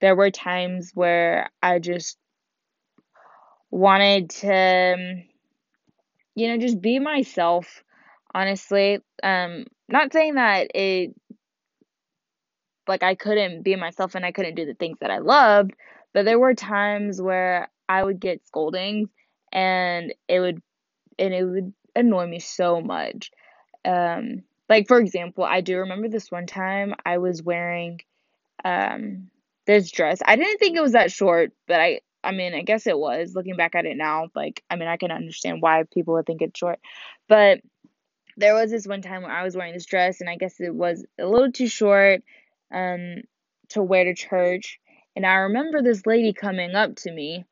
there 0.00 0.16
were 0.16 0.30
times 0.30 0.92
where 0.94 1.50
I 1.62 1.78
just 1.78 2.18
wanted 3.70 4.30
to 4.30 4.94
um, 4.94 5.22
you 6.34 6.48
know 6.48 6.58
just 6.58 6.80
be 6.80 6.98
myself 6.98 7.82
honestly 8.34 9.00
um 9.22 9.64
not 9.88 10.12
saying 10.12 10.34
that 10.34 10.70
it 10.74 11.14
like 12.88 13.02
I 13.02 13.14
couldn't 13.14 13.62
be 13.62 13.76
myself 13.76 14.14
and 14.14 14.24
I 14.24 14.32
couldn't 14.32 14.54
do 14.54 14.66
the 14.66 14.74
things 14.74 14.98
that 15.00 15.10
I 15.10 15.18
loved, 15.18 15.72
but 16.12 16.24
there 16.24 16.38
were 16.38 16.54
times 16.54 17.20
where 17.20 17.68
I 17.88 18.02
would 18.02 18.20
get 18.20 18.46
scoldings 18.46 19.08
and 19.52 20.14
it 20.28 20.40
would 20.40 20.62
and 21.18 21.34
it 21.34 21.44
would 21.44 21.72
annoy 21.94 22.26
me 22.26 22.38
so 22.38 22.80
much. 22.80 23.30
Um 23.84 24.42
like 24.68 24.88
for 24.88 24.98
example, 24.98 25.44
I 25.44 25.60
do 25.60 25.78
remember 25.78 26.08
this 26.08 26.30
one 26.30 26.46
time 26.46 26.94
I 27.04 27.18
was 27.18 27.42
wearing 27.42 28.00
um 28.64 29.30
this 29.66 29.90
dress. 29.90 30.20
I 30.24 30.36
didn't 30.36 30.58
think 30.58 30.76
it 30.76 30.82
was 30.82 30.92
that 30.92 31.12
short, 31.12 31.52
but 31.66 31.80
I 31.80 32.00
I 32.24 32.32
mean, 32.32 32.54
I 32.54 32.62
guess 32.62 32.86
it 32.86 32.98
was. 32.98 33.34
Looking 33.34 33.56
back 33.56 33.74
at 33.74 33.86
it 33.86 33.96
now, 33.96 34.28
like 34.34 34.62
I 34.70 34.76
mean, 34.76 34.88
I 34.88 34.96
can 34.96 35.10
understand 35.10 35.62
why 35.62 35.84
people 35.92 36.14
would 36.14 36.26
think 36.26 36.42
it's 36.42 36.58
short. 36.58 36.80
But 37.28 37.60
there 38.36 38.54
was 38.54 38.70
this 38.70 38.86
one 38.86 39.02
time 39.02 39.22
where 39.22 39.32
I 39.32 39.44
was 39.44 39.56
wearing 39.56 39.74
this 39.74 39.86
dress 39.86 40.20
and 40.20 40.28
I 40.28 40.36
guess 40.36 40.60
it 40.60 40.74
was 40.74 41.04
a 41.18 41.26
little 41.26 41.52
too 41.52 41.68
short 41.68 42.22
um, 42.72 43.22
to 43.70 43.82
wear 43.82 44.04
to 44.04 44.14
church. 44.14 44.78
And 45.14 45.24
I 45.24 45.34
remember 45.34 45.82
this 45.82 46.04
lady 46.04 46.32
coming 46.34 46.74
up 46.74 46.96
to 46.96 47.12
me 47.12 47.46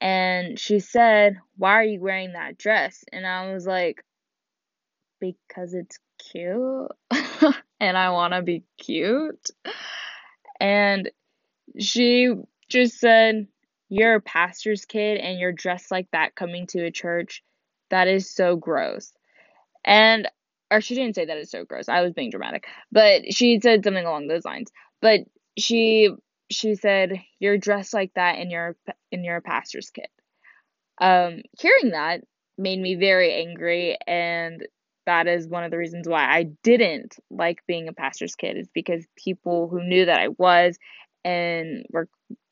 and 0.00 0.58
she 0.58 0.80
said, 0.80 1.36
Why 1.56 1.72
are 1.74 1.84
you 1.84 2.00
wearing 2.00 2.32
that 2.32 2.58
dress? 2.58 3.04
And 3.12 3.26
I 3.26 3.52
was 3.52 3.66
like, 3.66 4.02
Because 5.20 5.74
it's 5.74 5.98
cute 6.18 6.90
and 7.80 7.96
I 7.96 8.10
want 8.10 8.34
to 8.34 8.42
be 8.42 8.64
cute. 8.78 9.50
And 10.58 11.10
she 11.78 12.32
just 12.68 12.98
said, 12.98 13.46
You're 13.88 14.16
a 14.16 14.20
pastor's 14.20 14.84
kid 14.84 15.18
and 15.18 15.38
you're 15.38 15.52
dressed 15.52 15.90
like 15.90 16.08
that 16.12 16.34
coming 16.34 16.66
to 16.68 16.84
a 16.84 16.90
church. 16.90 17.42
That 17.90 18.08
is 18.08 18.30
so 18.30 18.56
gross. 18.56 19.12
And 19.84 20.28
or 20.70 20.80
she 20.80 20.94
didn't 20.94 21.14
say 21.14 21.24
that 21.24 21.36
it's 21.36 21.52
so 21.52 21.64
gross. 21.64 21.88
I 21.88 22.02
was 22.02 22.12
being 22.12 22.30
dramatic, 22.30 22.66
but 22.90 23.32
she 23.32 23.60
said 23.60 23.84
something 23.84 24.04
along 24.04 24.26
those 24.26 24.44
lines. 24.44 24.70
But 25.00 25.20
she 25.56 26.10
she 26.50 26.74
said 26.74 27.20
you're 27.38 27.58
dressed 27.58 27.94
like 27.94 28.12
that 28.14 28.38
and 28.38 28.50
you're 28.50 28.76
and 29.12 29.24
you're 29.24 29.36
a 29.36 29.42
pastor's 29.42 29.90
kid. 29.90 30.08
Um, 31.00 31.42
hearing 31.58 31.90
that 31.90 32.22
made 32.58 32.80
me 32.80 32.94
very 32.94 33.34
angry, 33.34 33.98
and 34.06 34.66
that 35.04 35.26
is 35.26 35.46
one 35.46 35.62
of 35.64 35.70
the 35.70 35.76
reasons 35.76 36.08
why 36.08 36.24
I 36.24 36.44
didn't 36.62 37.16
like 37.30 37.60
being 37.66 37.88
a 37.88 37.92
pastor's 37.92 38.34
kid. 38.34 38.56
Is 38.56 38.68
because 38.72 39.04
people 39.16 39.68
who 39.68 39.82
knew 39.82 40.06
that 40.06 40.20
I 40.20 40.28
was 40.28 40.78
and 41.26 41.84
were 41.90 42.08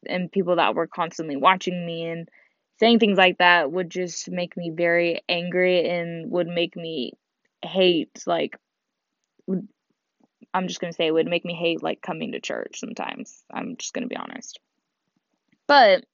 and 0.06 0.32
people 0.32 0.56
that 0.56 0.74
were 0.74 0.88
constantly 0.88 1.36
watching 1.36 1.86
me 1.86 2.04
and 2.06 2.28
saying 2.80 2.98
things 2.98 3.16
like 3.16 3.38
that 3.38 3.70
would 3.70 3.88
just 3.88 4.28
make 4.28 4.56
me 4.56 4.70
very 4.74 5.22
angry 5.28 5.88
and 5.88 6.30
would 6.30 6.48
make 6.48 6.74
me 6.74 7.12
hate 7.62 8.22
like 8.26 8.58
I'm 9.48 10.68
just 10.68 10.80
going 10.80 10.92
to 10.92 10.96
say 10.96 11.06
it 11.06 11.14
would 11.14 11.28
make 11.28 11.44
me 11.44 11.54
hate 11.54 11.82
like 11.82 12.02
coming 12.02 12.32
to 12.32 12.40
church 12.40 12.80
sometimes. 12.80 13.44
I'm 13.52 13.76
just 13.76 13.94
going 13.94 14.02
to 14.02 14.08
be 14.08 14.16
honest. 14.16 14.58
But 15.66 16.04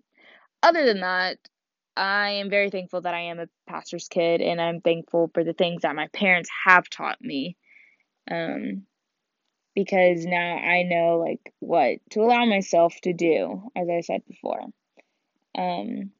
other 0.62 0.86
than 0.86 1.00
that, 1.00 1.38
I 1.96 2.30
am 2.32 2.50
very 2.50 2.70
thankful 2.70 3.02
that 3.02 3.14
I 3.14 3.22
am 3.22 3.40
a 3.40 3.48
pastor's 3.68 4.08
kid 4.08 4.40
and 4.40 4.60
I'm 4.60 4.80
thankful 4.80 5.30
for 5.32 5.44
the 5.44 5.52
things 5.52 5.82
that 5.82 5.96
my 5.96 6.08
parents 6.08 6.50
have 6.64 6.88
taught 6.88 7.20
me. 7.20 7.56
Um 8.30 8.84
because 9.74 10.24
now 10.24 10.56
I 10.56 10.82
know 10.82 11.18
like 11.18 11.52
what 11.60 11.98
to 12.10 12.20
allow 12.20 12.44
myself 12.44 12.94
to 13.02 13.12
do, 13.12 13.70
as 13.76 13.88
I 13.88 14.00
said 14.00 14.22
before. 14.26 14.62
Um 15.56 16.10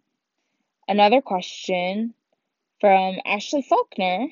another 0.89 1.21
question 1.21 2.15
from 2.81 3.17
Ashley 3.25 3.63
Faulkner 3.63 4.29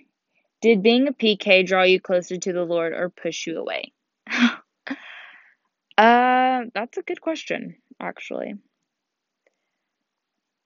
did 0.60 0.82
being 0.82 1.06
a 1.06 1.12
PK 1.12 1.64
draw 1.66 1.82
you 1.82 2.00
closer 2.00 2.36
to 2.36 2.52
the 2.52 2.64
Lord 2.64 2.92
or 2.92 3.10
push 3.10 3.46
you 3.46 3.58
away? 3.58 3.92
uh, 5.96 6.64
that's 6.74 6.98
a 6.98 7.02
good 7.02 7.20
question, 7.20 7.76
actually. 8.00 8.54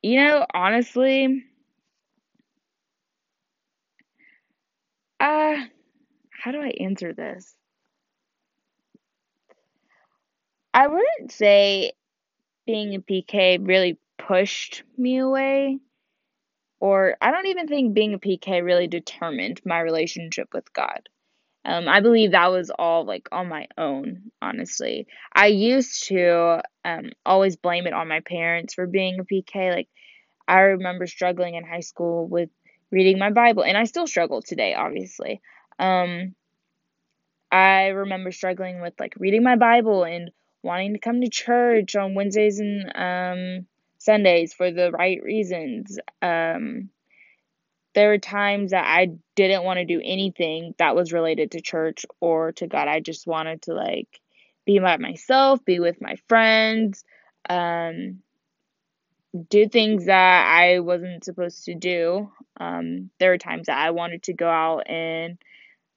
You 0.02 0.16
know, 0.16 0.47
honestly, 0.52 1.44
uh, 5.21 5.56
how 6.30 6.50
do 6.50 6.61
I 6.61 6.73
answer 6.80 7.12
this? 7.12 7.54
I 10.75 10.87
wouldn't 10.87 11.33
say 11.33 11.93
being 12.67 12.95
a 12.95 13.00
PK 13.00 13.67
really 13.67 13.99
pushed 14.19 14.85
me 14.97 15.19
away 15.19 15.81
or 16.83 17.17
I 17.21 17.31
don't 17.31 17.47
even 17.47 17.69
think 17.69 17.95
being 17.95 18.14
a 18.14 18.19
PK 18.19 18.61
really 18.64 18.88
determined 18.88 19.61
my 19.64 19.79
relationship 19.79 20.49
with 20.52 20.73
God. 20.73 21.09
Um, 21.64 21.88
I 21.88 22.00
believe 22.00 22.33
that 22.33 22.50
was 22.50 22.73
all 22.76 23.05
like 23.05 23.29
on 23.31 23.49
my 23.49 23.69
own, 23.79 24.33
honestly. 24.43 25.07
I 25.33 25.47
used 25.47 26.09
to 26.09 26.61
um, 26.85 27.11
always 27.25 27.55
blame 27.55 27.87
it 27.87 27.93
on 27.93 28.09
my 28.09 28.19
parents 28.19 28.75
for 28.75 28.88
being 28.88 29.21
a 29.21 29.25
PK. 29.25 29.71
Like, 29.71 29.88
I 30.49 30.59
remember 30.59 31.07
struggling 31.07 31.55
in 31.55 31.64
high 31.64 31.81
school 31.81 32.26
with 32.26 32.50
reading 32.91 33.17
my 33.17 33.31
Bible, 33.31 33.62
and 33.62 33.76
I 33.76 33.85
still 33.85 34.09
struggle 34.09 34.43
today, 34.43 34.75
obviously. 34.75 35.41
Um, 35.79 36.35
I 37.52 37.88
remember 37.91 38.33
struggling 38.33 38.81
with 38.81 38.95
like 38.99 39.14
reading 39.19 39.45
my 39.45 39.55
Bible 39.55 40.02
and 40.02 40.33
wanting 40.62 40.95
to 40.95 40.99
come 40.99 41.21
to 41.21 41.28
church 41.28 41.97
on 41.97 42.14
Wednesdays 42.14 42.61
and 42.61 42.92
um, 42.95 43.66
Sundays 43.99 44.52
for 44.52 44.71
the 44.71 44.90
right 44.90 45.23
reasons. 45.23 45.99
Um, 46.21 46.90
there 47.95 48.09
were 48.09 48.19
times 48.19 48.71
that 48.71 48.85
I 48.87 49.12
didn't 49.35 49.64
want 49.64 49.78
to 49.78 49.85
do 49.85 50.00
anything 50.02 50.75
that 50.78 50.97
was 50.97 51.12
related 51.12 51.52
to 51.52 51.61
church 51.61 52.07
or 52.21 52.52
to 52.52 52.66
God. 52.66 52.88
I 52.88 53.00
just 53.00 53.26
wanted 53.26 53.62
to 53.62 53.75
like 53.75 54.21
be 54.64 54.78
by 54.78 54.97
myself, 54.97 55.64
be 55.64 55.78
with 55.81 56.00
my 56.00 56.16
friends. 56.28 57.04
Um, 57.49 58.23
do 59.49 59.69
things 59.69 60.07
that 60.07 60.47
I 60.47 60.81
wasn't 60.81 61.25
supposed 61.25 61.64
to 61.64 61.75
do. 61.75 62.31
Um, 62.61 63.11
there 63.19 63.31
were 63.31 63.38
times 63.38 63.66
that 63.66 63.78
I 63.78 63.90
wanted 63.90 64.25
to 64.25 64.35
go 64.35 64.49
out 64.49 64.88
and 64.88 65.38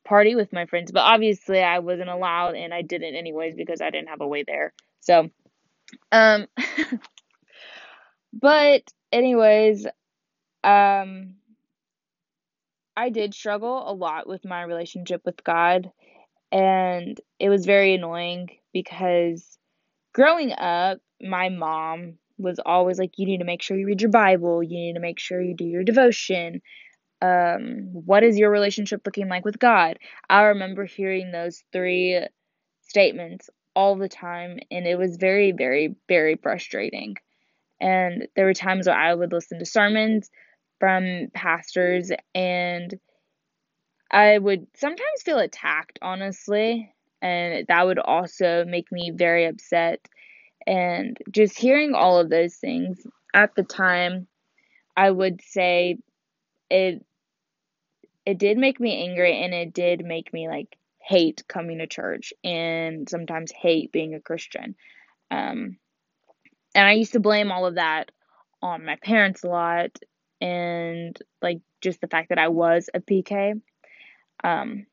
party 0.06 0.36
with 0.36 0.54
my 0.54 0.66
friends, 0.66 0.92
but 0.92 1.02
obviously 1.02 1.62
I 1.62 1.80
wasn't 1.80 2.10
allowed 2.10 2.56
and 2.56 2.74
I 2.74 2.82
didn't 2.82 3.16
anyways 3.16 3.56
because 3.56 3.82
I 3.82 3.90
didn't 3.90 4.10
have 4.10 4.22
a 4.22 4.28
way 4.28 4.44
there. 4.48 4.74
So, 5.02 5.30
um, 6.12 6.48
but 8.34 8.84
anyways, 9.12 9.86
um, 10.64 11.36
I 12.98 13.10
did 13.10 13.34
struggle 13.34 13.90
a 13.90 13.94
lot 13.94 14.28
with 14.28 14.46
my 14.46 14.64
relationship 14.64 15.22
with 15.26 15.44
God, 15.44 15.92
and 16.52 17.20
it 17.40 17.50
was 17.50 17.66
very 17.66 17.96
annoying 17.96 18.50
because 18.74 19.58
growing 20.14 20.54
up, 20.54 21.00
my 21.22 21.50
mom 21.50 22.18
was 22.38 22.60
always 22.66 23.00
like, 23.00 23.12
You 23.18 23.26
need 23.26 23.40
to 23.40 23.46
make 23.46 23.62
sure 23.62 23.78
you 23.78 23.86
read 23.86 24.02
your 24.02 24.12
Bible, 24.12 24.64
you 24.64 24.78
need 24.78 24.94
to 24.94 25.00
make 25.00 25.20
sure 25.20 25.42
you 25.42 25.56
do 25.56 25.66
your 25.66 25.84
devotion. 25.84 26.62
Um, 27.22 27.90
what 27.94 28.24
is 28.24 28.38
your 28.38 28.52
relationship 28.52 29.02
looking 29.06 29.30
like 29.30 29.46
with 29.46 29.60
God? 29.60 30.00
I 30.30 30.44
remember 30.44 30.86
hearing 30.86 31.32
those 31.32 31.64
three 31.72 32.26
statements 32.82 33.50
all 33.76 33.96
the 33.96 34.10
time, 34.10 34.60
and 34.72 34.88
it 34.88 34.98
was 34.98 35.18
very, 35.18 35.52
very, 35.52 35.96
very 36.08 36.36
frustrating. 36.36 37.16
And 37.80 38.28
there 38.36 38.46
were 38.46 38.54
times 38.54 38.88
where 38.88 38.98
I 38.98 39.14
would 39.14 39.34
listen 39.34 39.60
to 39.60 39.66
sermons 39.66 40.30
from 40.80 41.28
pastors, 41.34 42.12
and 42.34 42.94
I 44.12 44.38
would 44.38 44.68
sometimes 44.76 45.24
feel 45.24 45.40
attacked, 45.40 46.00
honestly, 46.02 46.94
and 47.22 47.66
that 47.68 47.86
would 47.86 48.00
also 48.00 48.66
make 48.66 48.92
me 48.92 49.12
very 49.12 49.46
upset. 49.46 50.08
And 50.68 51.18
just 51.32 51.58
hearing 51.58 51.94
all 51.94 52.20
of 52.20 52.30
those 52.30 52.56
things 52.56 53.06
at 53.34 53.56
the 53.56 53.64
time, 53.64 54.28
I 54.96 55.12
would 55.12 55.42
say 55.42 55.98
it 56.70 57.06
it 58.26 58.38
did 58.38 58.58
make 58.58 58.80
me 58.80 59.04
angry 59.04 59.44
and 59.44 59.54
it 59.54 59.74
did 59.74 60.04
make 60.04 60.34
me 60.34 60.48
like 60.48 60.78
hate 61.00 61.44
coming 61.48 61.78
to 61.78 61.88
church 61.88 62.34
and 62.44 63.08
sometimes 63.08 63.52
hate 63.52 63.92
being 63.92 64.16
a 64.16 64.20
Christian. 64.20 64.76
Um, 65.30 65.78
and 66.74 66.88
I 66.88 66.94
used 66.94 67.14
to 67.14 67.20
blame 67.20 67.52
all 67.52 67.68
of 67.68 67.76
that 67.76 68.12
on 68.62 68.86
my 68.86 68.96
parents 68.96 69.44
a 69.44 69.48
lot 69.48 69.92
and 70.42 71.18
like 71.42 71.60
just 71.82 72.02
the 72.02 72.08
fact 72.08 72.30
that 72.30 72.40
I 72.40 72.48
was 72.48 72.90
a 72.94 73.00
PK. 73.00 73.62
Um, 74.44 74.88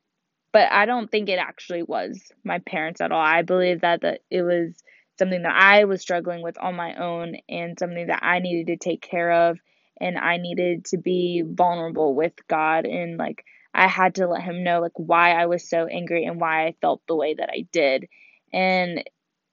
but 0.51 0.71
I 0.71 0.85
don't 0.85 1.09
think 1.09 1.29
it 1.29 1.39
actually 1.39 1.81
was 1.81 2.31
my 2.43 2.59
parents 2.59 3.01
at 3.01 3.11
all. 3.11 3.19
I 3.19 3.41
believe 3.41 3.81
that 3.81 4.01
that 4.01 4.21
it 4.29 4.43
was 4.43 4.75
something 5.17 5.41
that 5.41 5.55
I 5.55 5.85
was 5.85 6.01
struggling 6.01 6.43
with 6.43 6.57
on 6.59 6.75
my 6.75 6.95
own 6.95 7.37
and 7.49 7.77
something 7.77 8.07
that 8.07 8.23
I 8.23 8.39
needed 8.39 8.67
to 8.67 8.77
take 8.77 9.01
care 9.01 9.49
of 9.49 9.59
and 10.03 10.17
I 10.17 10.35
needed 10.35 10.83
to 10.85 10.97
be 10.97 11.43
vulnerable 11.47 12.13
with 12.13 12.33
God 12.49 12.85
and 12.85 13.17
like 13.17 13.45
I 13.73 13.87
had 13.87 14.15
to 14.15 14.27
let 14.27 14.43
him 14.43 14.61
know 14.61 14.81
like 14.81 14.91
why 14.95 15.31
I 15.31 15.45
was 15.45 15.67
so 15.67 15.85
angry 15.85 16.25
and 16.25 16.41
why 16.41 16.67
I 16.67 16.75
felt 16.81 17.01
the 17.07 17.15
way 17.15 17.35
that 17.35 17.49
I 17.49 17.65
did. 17.71 18.09
And 18.51 19.01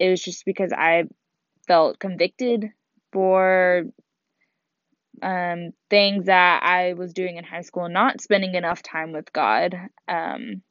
it 0.00 0.10
was 0.10 0.20
just 0.20 0.44
because 0.44 0.72
I 0.72 1.04
felt 1.68 2.00
convicted 2.00 2.70
for 3.12 3.84
um, 5.22 5.70
things 5.88 6.26
that 6.26 6.64
I 6.64 6.94
was 6.94 7.14
doing 7.14 7.36
in 7.36 7.44
high 7.44 7.62
school, 7.62 7.88
not 7.88 8.20
spending 8.20 8.56
enough 8.56 8.82
time 8.82 9.12
with 9.12 9.32
God. 9.32 9.74
Um, 10.08 10.62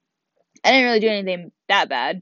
I 0.61 0.71
didn't 0.71 0.85
really 0.85 0.99
do 0.99 1.07
anything 1.07 1.51
that 1.69 1.87
bad, 1.87 2.21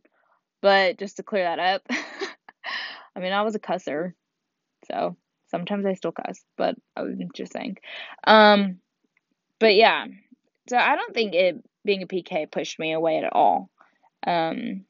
but 0.61 0.99
just 0.99 1.17
to 1.17 1.23
clear 1.23 1.43
that 1.43 1.59
up, 1.59 1.81
I 3.15 3.19
mean, 3.19 3.33
I 3.33 3.41
was 3.41 3.55
a 3.55 3.59
cusser, 3.59 4.13
so 4.91 5.17
sometimes 5.49 5.85
I 5.85 5.93
still 5.93 6.11
cuss, 6.11 6.43
but 6.57 6.75
I 6.95 7.03
was 7.03 7.15
just 7.33 7.53
saying. 7.53 7.77
Um, 8.25 8.79
but 9.59 9.75
yeah, 9.75 10.05
so 10.69 10.77
I 10.77 10.95
don't 10.95 11.13
think 11.13 11.33
it 11.33 11.63
being 11.85 12.03
a 12.03 12.07
PK 12.07 12.51
pushed 12.51 12.79
me 12.79 12.93
away 12.93 13.17
at 13.17 13.33
all. 13.33 13.69
Um, 14.25 14.85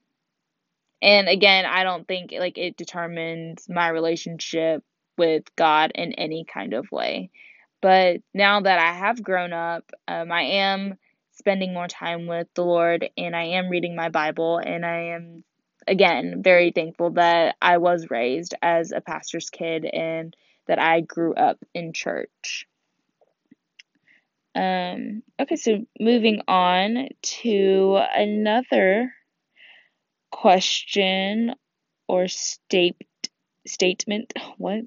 and 1.02 1.30
again, 1.30 1.66
I 1.66 1.84
don't 1.84 2.08
think 2.08 2.34
like 2.38 2.58
it 2.58 2.76
determines 2.76 3.68
my 3.70 3.88
relationship 3.90 4.84
with 5.18 5.44
God 5.56 5.92
in 5.96 6.14
any 6.14 6.46
kind 6.46 6.74
of 6.74 6.92
way. 6.92 7.30
But 7.82 8.22
now 8.34 8.62
that 8.62 8.80
I 8.80 8.94
have 8.94 9.22
grown 9.22 9.54
up, 9.54 9.84
um, 10.08 10.32
I 10.32 10.42
am 10.42 10.96
spending 11.34 11.74
more 11.74 11.88
time 11.88 12.26
with 12.26 12.48
the 12.56 12.66
Lord 12.66 13.10
and 13.16 13.36
I 13.36 13.44
am 13.44 13.70
reading 13.70 13.96
my 13.96 14.10
Bible 14.10 14.58
and 14.58 14.84
I 14.84 15.14
am 15.14 15.44
again 15.88 16.42
very 16.44 16.72
thankful 16.72 17.12
that 17.12 17.56
I 17.62 17.78
was 17.78 18.10
raised 18.10 18.56
as 18.62 18.92
a 18.92 19.02
pastor's 19.02 19.50
kid 19.52 19.86
and 19.86 20.36
that 20.68 20.80
I 20.80 21.02
grew 21.02 21.34
up 21.34 21.58
in 21.74 21.94
church. 21.94 22.68
Um, 24.56 25.22
okay, 25.40 25.56
so 25.56 25.86
moving 26.00 26.42
on 26.48 27.10
to 27.22 28.00
another 28.16 29.14
question 30.32 31.54
or 32.08 32.28
state 32.28 32.98
statement. 33.66 34.34
What? 34.58 34.86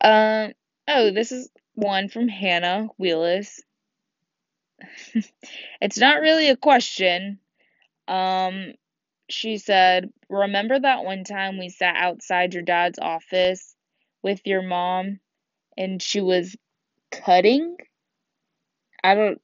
um. 0.00 0.52
Oh, 0.86 1.10
this 1.12 1.32
is 1.32 1.50
one 1.74 2.08
from 2.08 2.28
Hannah 2.28 2.88
Wheelis. 2.98 3.60
it's 5.80 5.98
not 5.98 6.20
really 6.20 6.48
a 6.48 6.56
question. 6.56 7.38
Um, 8.08 8.72
she 9.28 9.58
said, 9.58 10.12
"Remember 10.28 10.78
that 10.78 11.04
one 11.04 11.24
time 11.24 11.58
we 11.58 11.68
sat 11.68 11.96
outside 11.96 12.54
your 12.54 12.62
dad's 12.62 12.98
office 13.00 13.69
with 14.22 14.46
your 14.46 14.62
mom, 14.62 15.20
and 15.78 16.02
she 16.02 16.20
was 16.20 16.56
cutting? 17.12 17.76
I 19.04 19.14
don't." 19.14 19.40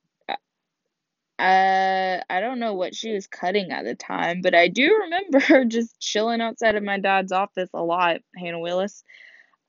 Uh, 1.39 2.21
I 2.31 2.41
don't 2.41 2.59
know 2.61 2.73
what 2.75 2.95
she 2.95 3.13
was 3.13 3.27
cutting 3.27 3.71
at 3.71 3.85
the 3.85 3.95
time, 3.95 4.41
but 4.41 4.55
I 4.55 4.69
do 4.69 4.91
remember 5.03 5.39
her 5.41 5.65
just 5.65 6.01
chilling 6.01 6.41
outside 6.41 6.77
of 6.77 6.83
my 6.83 6.99
dad's 6.99 7.33
office 7.33 7.69
a 7.75 7.83
lot, 7.83 8.21
Hannah 8.37 8.59
Willis. 8.61 9.05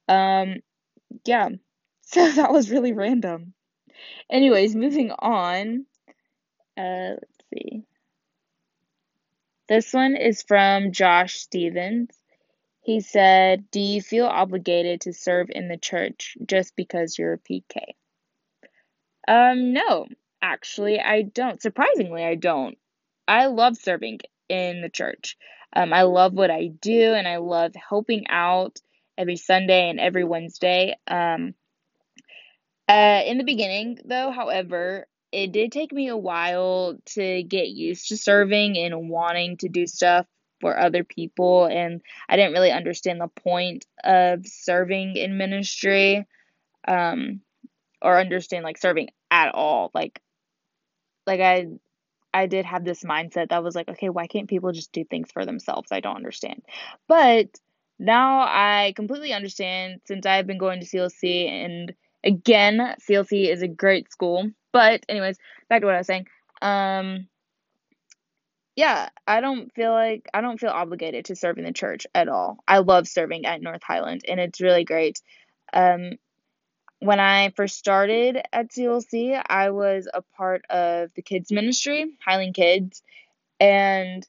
Um, 0.08 0.58
yeah, 1.26 1.50
so 2.04 2.32
that 2.34 2.54
was 2.54 2.72
really 2.72 2.93
random. 2.93 3.54
Anyways, 4.30 4.76
moving 4.76 5.12
on. 5.12 5.86
Uh, 6.78 7.15
let's 7.22 7.38
see. 7.54 7.84
This 9.70 9.93
one 9.93 10.15
is 10.17 10.43
from 10.43 10.91
Josh 10.91 11.36
Stevens. 11.36 12.17
He 12.88 13.02
said, 13.02 13.69
Do 13.69 13.82
you 13.82 14.02
feel 14.02 14.28
obligated 14.28 15.02
to 15.02 15.12
serve 15.12 15.50
in 15.50 15.67
the 15.67 15.76
church 15.76 16.38
just 16.45 16.73
because 16.78 17.19
you're 17.19 17.34
a 17.34 17.38
PK? 17.38 17.82
Um, 19.28 19.73
no, 19.73 20.06
actually, 20.41 20.97
I 20.97 21.23
don't. 21.23 21.62
Surprisingly, 21.62 22.23
I 22.23 22.36
don't. 22.36 22.78
I 23.28 23.47
love 23.47 23.76
serving 23.76 24.21
in 24.47 24.80
the 24.80 24.89
church. 24.89 25.36
Um, 25.76 25.91
I 25.91 26.04
love 26.04 26.32
what 26.32 26.50
I 26.50 26.67
do 26.67 27.13
and 27.13 27.28
I 27.28 27.38
love 27.38 27.73
helping 27.76 28.28
out 28.30 28.80
every 29.17 29.36
Sunday 29.36 29.89
and 29.89 30.00
every 30.00 30.23
Wednesday. 30.23 30.95
Um, 31.08 31.56
uh, 32.88 33.21
in 33.26 33.38
the 33.38 33.43
beginning, 33.43 34.00
though, 34.06 34.32
however, 34.32 35.08
it 35.34 35.52
did 35.52 35.73
take 35.73 35.91
me 35.91 36.08
a 36.08 36.15
while 36.15 36.97
to 37.08 37.43
get 37.43 37.67
used 37.67 38.08
to 38.08 38.17
serving 38.17 38.78
and 38.78 39.10
wanting 39.10 39.58
to 39.58 39.67
do 39.67 39.86
stuff 39.88 40.26
for 40.60 40.78
other 40.78 41.04
people, 41.04 41.65
and 41.65 42.02
I 42.28 42.36
didn't 42.36 42.54
really 42.54 42.72
understand 42.72 43.22
the 43.22 43.28
point 43.28 43.86
of 44.04 44.46
serving 44.46 45.15
in 45.15 45.38
ministry, 45.38 46.28
um, 46.88 47.41
or 48.02 48.20
understand 48.20 48.63
like 48.63 48.78
serving 48.78 49.10
at 49.32 49.54
all. 49.54 49.91
Like, 49.93 50.22
like 51.26 51.41
I, 51.41 51.67
I 52.34 52.48
did 52.48 52.65
have 52.65 52.84
this 52.84 53.04
mindset 53.04 53.50
that 53.50 53.63
was 53.63 53.76
like, 53.76 53.89
okay, 53.89 54.10
why 54.10 54.28
can't 54.28 54.50
people 54.50 54.72
just 54.72 54.91
do 54.91 55.04
things 55.04 55.32
for 55.32 55.46
themselves? 55.46 55.91
I 55.91 56.00
don't 56.00 56.15
understand, 56.15 56.63
but 57.08 57.48
now 58.00 58.41
I 58.41 58.93
completely 58.96 59.34
understand 59.34 60.02
since 60.06 60.26
I've 60.26 60.48
been 60.48 60.60
going 60.60 60.80
to 60.80 60.86
CLC 60.86 61.50
and 61.50 61.93
Again, 62.24 62.96
CLC 63.00 63.50
is 63.50 63.62
a 63.62 63.67
great 63.67 64.12
school. 64.12 64.52
But 64.74 65.06
anyways, 65.08 65.38
back 65.70 65.82
to 65.82 65.86
what 65.86 65.96
I 65.96 66.00
was 66.00 66.08
saying. 66.08 66.28
Um 66.62 67.28
yeah, 68.78 69.10
I 69.26 69.42
don't 69.42 69.74
feel 69.74 69.92
like 69.92 70.30
I 70.36 70.42
don't 70.42 70.60
feel 70.60 70.70
obligated 70.70 71.26
to 71.26 71.36
serve 71.36 71.58
in 71.58 71.66
the 71.66 71.74
church 71.74 72.06
at 72.13 72.30
all. 72.30 72.60
I 72.68 72.78
love 72.78 73.08
serving 73.08 73.48
at 73.48 73.60
North 73.60 73.82
Highland 73.84 74.22
and 74.28 74.40
it's 74.40 74.62
really 74.62 74.86
great. 74.86 75.20
Um 75.74 76.12
when 77.00 77.20
I 77.20 77.54
first 77.56 77.78
started 77.78 78.40
at 78.54 78.70
CLC, 78.72 79.42
I 79.46 79.72
was 79.72 80.08
a 80.12 80.22
part 80.38 80.63
of 80.70 81.12
the 81.16 81.24
kids 81.24 81.52
ministry, 81.52 82.18
Highland 82.24 82.54
Kids, 82.54 83.02
and 83.60 84.26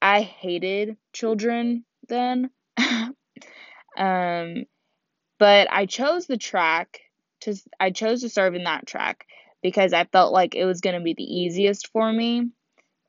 I 0.00 0.22
hated 0.22 0.96
children 1.12 1.84
then. 2.08 2.50
um 3.98 4.64
but 5.40 5.68
I 5.72 5.86
chose 5.86 6.26
the 6.28 6.36
track 6.36 7.00
to 7.40 7.56
I 7.80 7.90
chose 7.90 8.20
to 8.20 8.28
serve 8.28 8.54
in 8.54 8.64
that 8.64 8.86
track 8.86 9.26
because 9.64 9.92
I 9.92 10.04
felt 10.04 10.32
like 10.32 10.54
it 10.54 10.64
was 10.64 10.80
going 10.80 10.96
to 10.96 11.02
be 11.02 11.14
the 11.14 11.24
easiest 11.24 11.88
for 11.88 12.12
me. 12.12 12.50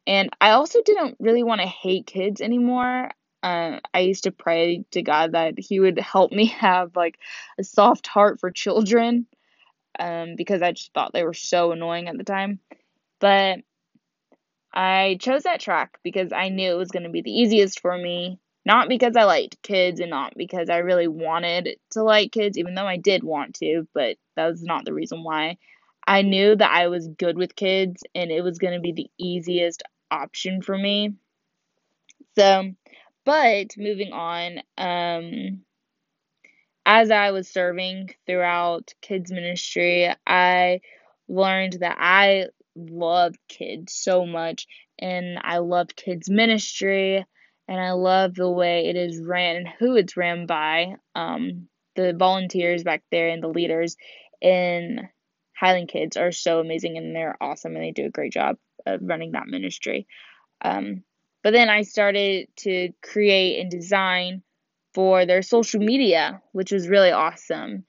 And 0.08 0.30
I 0.42 0.52
also 0.52 0.82
didn't 0.84 1.18
really 1.20 1.44
want 1.44 1.62
to 1.62 1.68
hate 1.68 2.08
kids 2.08 2.42
anymore. 2.42 3.10
uh, 3.44 3.80
I 3.94 4.00
used 4.00 4.24
to 4.26 4.32
pray 4.32 4.86
to 4.92 5.02
God 5.02 5.34
that 5.34 5.56
He 5.60 5.80
would 5.80 6.00
help 6.00 6.32
me 6.32 6.46
have 6.60 6.96
like 6.96 7.20
a 7.60 7.64
soft 7.64 8.08
heart 8.08 8.40
for 8.40 8.52
children 8.52 9.28
um, 10.00 10.36
because 10.36 10.62
I 10.62 10.72
just 10.74 10.94
thought 10.94 11.14
they 11.14 11.24
were 11.24 11.34
so 11.34 11.72
annoying 11.72 12.08
at 12.08 12.18
the 12.18 12.24
time. 12.24 12.60
But 13.20 13.60
I 14.74 15.18
chose 15.22 15.44
that 15.44 15.60
track 15.62 16.00
because 16.04 16.32
I 16.34 16.50
knew 16.50 16.72
it 16.72 16.78
was 16.78 16.92
going 16.92 17.04
to 17.04 17.10
be 17.10 17.22
the 17.22 17.32
easiest 17.32 17.80
for 17.80 17.98
me. 17.98 18.40
Not 18.66 18.90
because 18.90 19.16
I 19.16 19.24
liked 19.26 19.62
kids 19.62 20.00
and 20.00 20.10
not 20.10 20.34
because 20.36 20.70
I 20.70 20.78
really 20.78 21.08
wanted 21.08 21.78
to 21.92 22.04
like 22.04 22.32
kids, 22.32 22.58
even 22.58 22.74
though 22.76 22.88
I 22.88 22.98
did 22.98 23.24
want 23.24 23.56
to, 23.56 23.88
but 23.94 24.18
that 24.36 24.48
was 24.48 24.64
not 24.64 24.86
the 24.86 24.94
reason 24.94 25.24
why. 25.24 25.58
I 26.08 26.24
knew 26.24 26.56
that 26.56 26.72
I 26.72 26.88
was 26.88 27.08
good 27.08 27.38
with 27.38 27.56
kids 27.56 28.04
and 28.16 28.32
it 28.32 28.44
was 28.44 28.58
going 28.58 28.74
to 28.74 28.80
be 28.80 28.92
the 28.92 29.10
easiest 29.20 29.84
option 30.12 30.62
for 30.62 30.78
me. 30.78 31.16
So, 32.38 32.72
but 33.26 33.78
moving 33.78 34.12
on, 34.14 34.60
um, 34.78 35.62
as 36.86 37.10
I 37.12 37.32
was 37.32 37.50
serving 37.50 38.12
throughout 38.28 38.94
kids 39.02 39.32
ministry, 39.32 40.14
I 40.28 40.82
learned 41.28 41.78
that 41.80 41.98
I 42.00 42.48
love 42.76 43.36
kids 43.48 43.94
so 43.94 44.26
much 44.26 44.68
and 45.00 45.40
I 45.42 45.60
love 45.60 45.96
kids 45.96 46.30
ministry 46.30 47.26
and 47.68 47.80
I 47.80 47.92
love 47.92 48.36
the 48.36 48.50
way 48.50 48.88
it 48.88 48.96
is 48.96 49.22
ran 49.22 49.56
and 49.56 49.68
who 49.80 49.96
it's 49.96 50.16
ran 50.16 50.46
by. 50.46 50.96
Um, 51.16 51.68
the 51.96 52.14
volunteers 52.14 52.84
back 52.84 53.04
there 53.10 53.30
and 53.30 53.42
the 53.42 53.48
leaders 53.48 53.96
in 54.42 55.08
Highland 55.56 55.90
Kids 55.90 56.18
are 56.18 56.32
so 56.32 56.60
amazing 56.60 56.98
and 56.98 57.16
they're 57.16 57.38
awesome 57.42 57.76
and 57.76 57.84
they 57.84 57.92
do 57.92 58.06
a 58.06 58.12
great 58.12 58.34
job 58.34 58.58
of 58.86 59.00
running 59.02 59.32
that 59.32 59.48
ministry. 59.48 60.08
Um, 60.62 61.04
but 61.44 61.54
then 61.54 61.70
I 61.70 61.84
started 61.84 62.48
to 62.58 62.90
create 63.02 63.62
and 63.62 63.72
design 63.72 64.42
for 64.94 65.26
their 65.26 65.42
social 65.42 65.80
media, 65.80 66.42
which 66.52 66.72
was 66.72 66.88
really 66.88 67.12
awesome. 67.12 67.86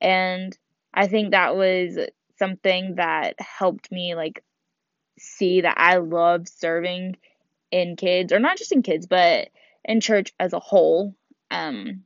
And 0.00 0.56
I 0.92 1.06
think 1.06 1.30
that 1.30 1.56
was 1.56 1.98
something 2.38 2.96
that 2.96 3.34
helped 3.40 3.92
me 3.92 4.14
like 4.14 4.42
see 5.18 5.60
that 5.60 5.76
I 5.78 5.96
love 5.96 6.48
serving 6.48 7.16
in 7.70 7.96
kids 7.96 8.32
or 8.32 8.38
not 8.38 8.56
just 8.56 8.72
in 8.72 8.82
kids, 8.82 9.06
but 9.06 9.48
in 9.84 10.00
church 10.00 10.32
as 10.38 10.52
a 10.52 10.60
whole. 10.60 11.14
Um 11.50 12.04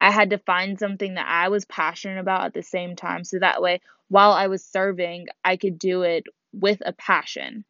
I 0.00 0.10
had 0.10 0.30
to 0.30 0.38
find 0.38 0.78
something 0.78 1.14
that 1.14 1.26
I 1.28 1.48
was 1.48 1.64
passionate 1.66 2.18
about 2.18 2.44
at 2.46 2.54
the 2.54 2.62
same 2.62 2.96
time 2.96 3.24
so 3.24 3.38
that 3.38 3.62
way 3.62 3.80
while 4.08 4.32
I 4.32 4.48
was 4.48 4.64
serving, 4.64 5.26
I 5.44 5.56
could 5.56 5.78
do 5.78 6.02
it 6.02 6.24
with 6.52 6.82
a 6.84 6.92
passion. 6.92 7.64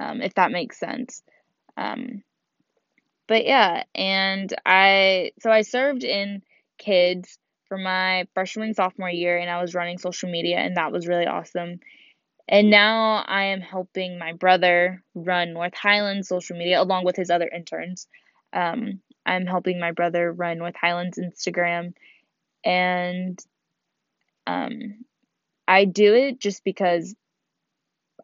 Um, 0.00 0.22
if 0.22 0.34
that 0.34 0.52
makes 0.52 0.78
sense. 0.78 1.22
Um, 1.76 2.22
but 3.26 3.44
yeah, 3.44 3.84
and 3.94 4.52
I 4.64 5.32
so 5.40 5.50
I 5.50 5.62
served 5.62 6.04
in 6.04 6.42
kids 6.78 7.38
for 7.66 7.76
my 7.76 8.26
freshman 8.32 8.68
and 8.68 8.76
sophomore 8.76 9.10
year 9.10 9.36
and 9.36 9.50
I 9.50 9.60
was 9.60 9.74
running 9.74 9.98
social 9.98 10.30
media 10.30 10.56
and 10.58 10.76
that 10.76 10.92
was 10.92 11.06
really 11.06 11.26
awesome. 11.26 11.80
And 12.48 12.70
now 12.70 13.24
I 13.26 13.44
am 13.44 13.60
helping 13.60 14.18
my 14.18 14.32
brother 14.32 15.02
run 15.14 15.52
North 15.52 15.74
Highland 15.74 16.24
social 16.26 16.56
media 16.56 16.80
along 16.80 17.04
with 17.04 17.16
his 17.16 17.28
other 17.28 17.48
interns. 17.48 18.08
Um, 18.54 19.00
I'm 19.28 19.46
helping 19.46 19.78
my 19.78 19.92
brother 19.92 20.32
run 20.32 20.62
with 20.62 20.74
Highlands 20.74 21.18
Instagram 21.18 21.92
and 22.64 23.38
um, 24.46 25.04
I 25.68 25.84
do 25.84 26.14
it 26.14 26.40
just 26.40 26.64
because 26.64 27.14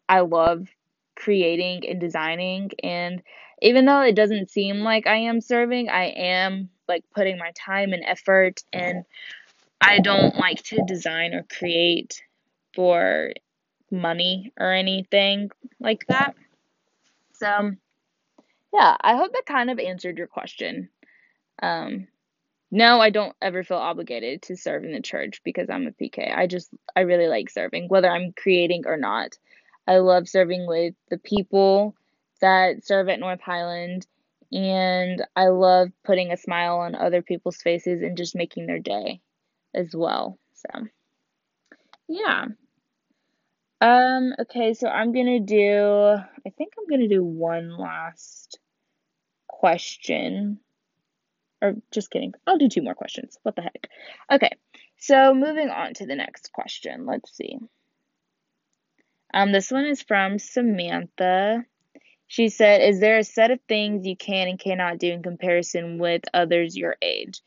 I 0.09 0.21
love 0.21 0.67
creating 1.15 1.87
and 1.87 2.01
designing 2.01 2.71
and 2.83 3.21
even 3.61 3.85
though 3.85 4.01
it 4.01 4.15
doesn't 4.15 4.49
seem 4.49 4.79
like 4.79 5.07
I 5.07 5.15
am 5.15 5.39
serving, 5.39 5.89
I 5.89 6.05
am 6.07 6.69
like 6.87 7.03
putting 7.13 7.37
my 7.37 7.51
time 7.55 7.93
and 7.93 8.03
effort 8.05 8.63
and 8.73 9.05
I 9.79 9.99
don't 9.99 10.35
like 10.35 10.61
to 10.63 10.83
design 10.87 11.33
or 11.33 11.43
create 11.43 12.21
for 12.73 13.31
money 13.91 14.51
or 14.59 14.73
anything 14.73 15.51
like 15.79 16.05
that. 16.07 16.35
So, 17.33 17.71
yeah, 18.73 18.97
I 18.99 19.15
hope 19.15 19.31
that 19.33 19.45
kind 19.45 19.69
of 19.69 19.79
answered 19.79 20.17
your 20.17 20.27
question. 20.27 20.89
Um, 21.61 22.07
no, 22.71 22.99
I 22.99 23.09
don't 23.09 23.35
ever 23.41 23.63
feel 23.63 23.77
obligated 23.77 24.41
to 24.43 24.57
serve 24.57 24.83
in 24.83 24.91
the 24.91 25.01
church 25.01 25.41
because 25.43 25.69
I'm 25.69 25.87
a 25.87 25.91
PK. 25.91 26.35
I 26.35 26.47
just, 26.47 26.69
I 26.95 27.01
really 27.01 27.27
like 27.27 27.49
serving, 27.49 27.87
whether 27.87 28.09
I'm 28.09 28.33
creating 28.33 28.83
or 28.85 28.97
not. 28.97 29.37
I 29.87 29.97
love 29.97 30.27
serving 30.27 30.65
with 30.67 30.95
the 31.09 31.17
people 31.17 31.95
that 32.41 32.85
serve 32.85 33.07
at 33.07 33.19
North 33.19 33.41
Highland, 33.41 34.07
and 34.51 35.23
I 35.35 35.47
love 35.47 35.89
putting 36.03 36.31
a 36.31 36.37
smile 36.37 36.77
on 36.79 36.95
other 36.95 37.21
people's 37.21 37.57
faces 37.57 38.01
and 38.01 38.17
just 38.17 38.35
making 38.35 38.65
their 38.65 38.79
day 38.79 39.21
as 39.73 39.95
well. 39.95 40.37
So, 40.55 40.87
yeah. 42.07 42.45
Um, 43.81 44.33
okay, 44.39 44.73
so 44.73 44.87
I'm 44.87 45.13
gonna 45.13 45.39
do, 45.39 46.15
I 46.45 46.49
think 46.57 46.73
I'm 46.77 46.87
gonna 46.89 47.07
do 47.07 47.23
one 47.23 47.77
last 47.77 48.59
question. 49.47 50.59
Or 51.65 51.75
just 51.91 52.11
kidding. 52.11 52.33
I'll 52.45 52.57
do 52.57 52.69
two 52.69 52.81
more 52.81 52.93
questions. 52.93 53.37
What 53.43 53.55
the 53.55 53.63
heck? 53.63 53.89
Okay, 54.31 54.51
so 54.97 55.33
moving 55.33 55.69
on 55.69 55.93
to 55.95 56.05
the 56.05 56.15
next 56.15 56.51
question. 56.53 57.05
Let's 57.05 57.35
see. 57.35 57.57
Um, 59.33 59.51
this 59.51 59.71
one 59.71 59.85
is 59.85 60.01
from 60.01 60.37
Samantha. 60.37 61.65
She 62.27 62.49
said, 62.49 62.81
Is 62.81 62.99
there 62.99 63.17
a 63.17 63.23
set 63.23 63.51
of 63.51 63.59
things 63.67 64.05
you 64.05 64.15
can 64.15 64.47
and 64.47 64.59
cannot 64.59 64.99
do 64.99 65.11
in 65.11 65.23
comparison 65.23 65.97
with 65.97 66.21
others 66.33 66.77
your 66.77 66.95
age? 67.01 67.41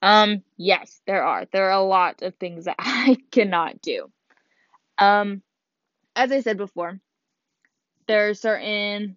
Um, 0.00 0.42
yes, 0.56 1.00
there 1.06 1.24
are. 1.24 1.46
There 1.52 1.66
are 1.66 1.80
a 1.80 1.82
lot 1.82 2.22
of 2.22 2.34
things 2.36 2.66
that 2.66 2.76
I 2.78 3.16
cannot 3.30 3.82
do. 3.82 4.10
Um, 4.98 5.42
as 6.14 6.30
I 6.30 6.40
said 6.40 6.56
before, 6.56 7.00
there 8.06 8.28
are 8.28 8.34
certain 8.34 9.16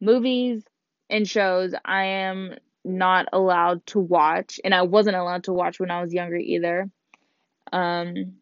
movies 0.00 0.62
and 1.10 1.28
shows 1.28 1.74
I 1.84 2.04
am 2.04 2.54
not 2.88 3.28
allowed 3.32 3.86
to 3.88 3.98
watch, 3.98 4.60
and 4.64 4.74
I 4.74 4.82
wasn't 4.82 5.16
allowed 5.16 5.44
to 5.44 5.52
watch 5.52 5.78
when 5.78 5.90
I 5.90 6.00
was 6.00 6.12
younger 6.12 6.36
either. 6.36 6.90
Um, 7.72 8.34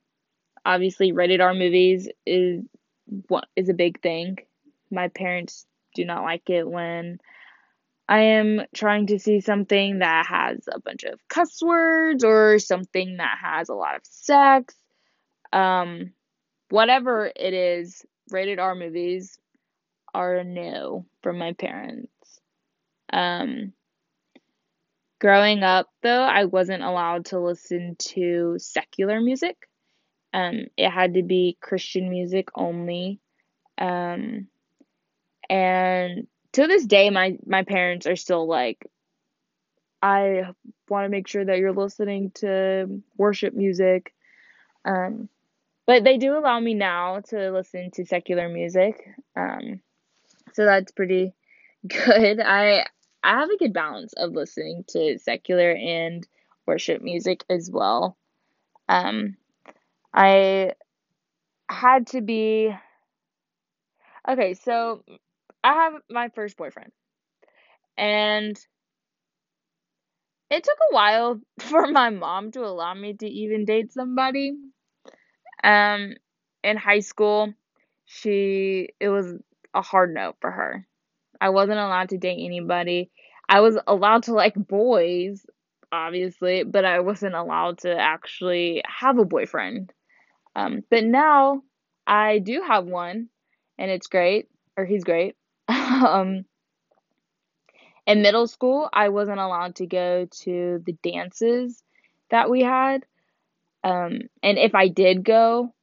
obviously, 0.64 1.12
rated 1.12 1.40
R 1.40 1.54
movies 1.54 2.08
is 2.24 2.64
what 3.28 3.46
is 3.56 3.68
a 3.68 3.74
big 3.74 4.00
thing. 4.00 4.38
My 4.90 5.08
parents 5.08 5.66
do 5.94 6.04
not 6.04 6.22
like 6.22 6.48
it 6.48 6.68
when 6.68 7.18
I 8.08 8.20
am 8.20 8.62
trying 8.74 9.08
to 9.08 9.18
see 9.18 9.40
something 9.40 9.98
that 9.98 10.26
has 10.26 10.68
a 10.72 10.80
bunch 10.80 11.02
of 11.04 11.18
cuss 11.28 11.60
words 11.60 12.22
or 12.22 12.58
something 12.58 13.16
that 13.16 13.38
has 13.42 13.68
a 13.68 13.74
lot 13.74 13.96
of 13.96 14.02
sex. 14.04 14.74
Um, 15.52 16.12
whatever 16.68 17.30
it 17.34 17.54
is, 17.54 18.04
rated 18.30 18.58
R 18.58 18.74
movies 18.74 19.38
are 20.14 20.44
no 20.44 21.06
from 21.22 21.38
my 21.38 21.52
parents. 21.52 22.10
Um, 23.12 23.72
growing 25.18 25.62
up, 25.62 25.88
though, 26.02 26.22
I 26.22 26.44
wasn't 26.44 26.82
allowed 26.82 27.26
to 27.26 27.40
listen 27.40 27.96
to 27.98 28.56
secular 28.58 29.20
music. 29.20 29.56
Um, 30.32 30.66
it 30.76 30.90
had 30.90 31.14
to 31.14 31.22
be 31.22 31.56
Christian 31.60 32.10
music 32.10 32.48
only. 32.54 33.20
Um, 33.78 34.48
and 35.48 36.26
to 36.52 36.66
this 36.66 36.84
day, 36.86 37.10
my 37.10 37.38
my 37.46 37.62
parents 37.62 38.06
are 38.06 38.16
still 38.16 38.46
like, 38.46 38.84
I 40.02 40.44
want 40.88 41.04
to 41.04 41.08
make 41.08 41.28
sure 41.28 41.44
that 41.44 41.58
you're 41.58 41.72
listening 41.72 42.32
to 42.36 43.02
worship 43.16 43.54
music. 43.54 44.12
Um, 44.84 45.28
but 45.86 46.04
they 46.04 46.18
do 46.18 46.36
allow 46.36 46.58
me 46.58 46.74
now 46.74 47.20
to 47.28 47.50
listen 47.52 47.90
to 47.92 48.04
secular 48.04 48.48
music. 48.48 48.96
Um, 49.36 49.80
so 50.52 50.64
that's 50.64 50.92
pretty 50.92 51.32
good. 51.86 52.40
I 52.40 52.86
I 53.26 53.40
have 53.40 53.50
a 53.50 53.58
good 53.58 53.74
balance 53.74 54.14
of 54.14 54.32
listening 54.32 54.84
to 54.90 55.18
secular 55.18 55.72
and 55.72 56.26
worship 56.66 57.02
music 57.02 57.44
as 57.50 57.70
well. 57.70 58.16
Um, 58.88 59.36
I 60.14 60.74
had 61.70 62.08
to 62.08 62.20
be 62.22 62.74
okay. 64.28 64.54
So 64.54 65.04
I 65.64 65.74
have 65.74 65.94
my 66.10 66.28
first 66.30 66.56
boyfriend, 66.56 66.92
and 67.98 68.58
it 70.50 70.64
took 70.64 70.78
a 70.90 70.94
while 70.94 71.40
for 71.60 71.86
my 71.86 72.10
mom 72.10 72.50
to 72.52 72.64
allow 72.64 72.94
me 72.94 73.14
to 73.14 73.26
even 73.28 73.64
date 73.64 73.92
somebody. 73.92 74.56
Um, 75.62 76.14
in 76.62 76.76
high 76.76 77.00
school, 77.00 77.52
she 78.04 78.90
it 79.00 79.08
was 79.08 79.34
a 79.74 79.82
hard 79.82 80.14
no 80.14 80.34
for 80.40 80.50
her. 80.50 80.86
I 81.40 81.50
wasn't 81.50 81.78
allowed 81.78 82.10
to 82.10 82.18
date 82.18 82.44
anybody. 82.44 83.10
I 83.48 83.60
was 83.60 83.78
allowed 83.86 84.24
to 84.24 84.32
like 84.32 84.54
boys, 84.54 85.46
obviously, 85.92 86.64
but 86.64 86.84
I 86.84 87.00
wasn't 87.00 87.34
allowed 87.34 87.78
to 87.78 87.96
actually 87.96 88.82
have 88.86 89.18
a 89.18 89.24
boyfriend. 89.24 89.92
Um, 90.54 90.82
but 90.90 91.04
now 91.04 91.62
I 92.06 92.38
do 92.38 92.62
have 92.66 92.86
one, 92.86 93.28
and 93.78 93.90
it's 93.90 94.06
great, 94.06 94.48
or 94.76 94.84
he's 94.84 95.04
great. 95.04 95.36
um, 95.68 96.44
in 98.06 98.22
middle 98.22 98.46
school, 98.46 98.88
I 98.92 99.08
wasn't 99.08 99.40
allowed 99.40 99.76
to 99.76 99.86
go 99.86 100.28
to 100.42 100.82
the 100.84 100.96
dances 101.02 101.82
that 102.30 102.48
we 102.48 102.62
had. 102.62 103.04
Um, 103.84 104.22
and 104.42 104.58
if 104.58 104.74
I 104.74 104.88
did 104.88 105.24
go, 105.24 105.74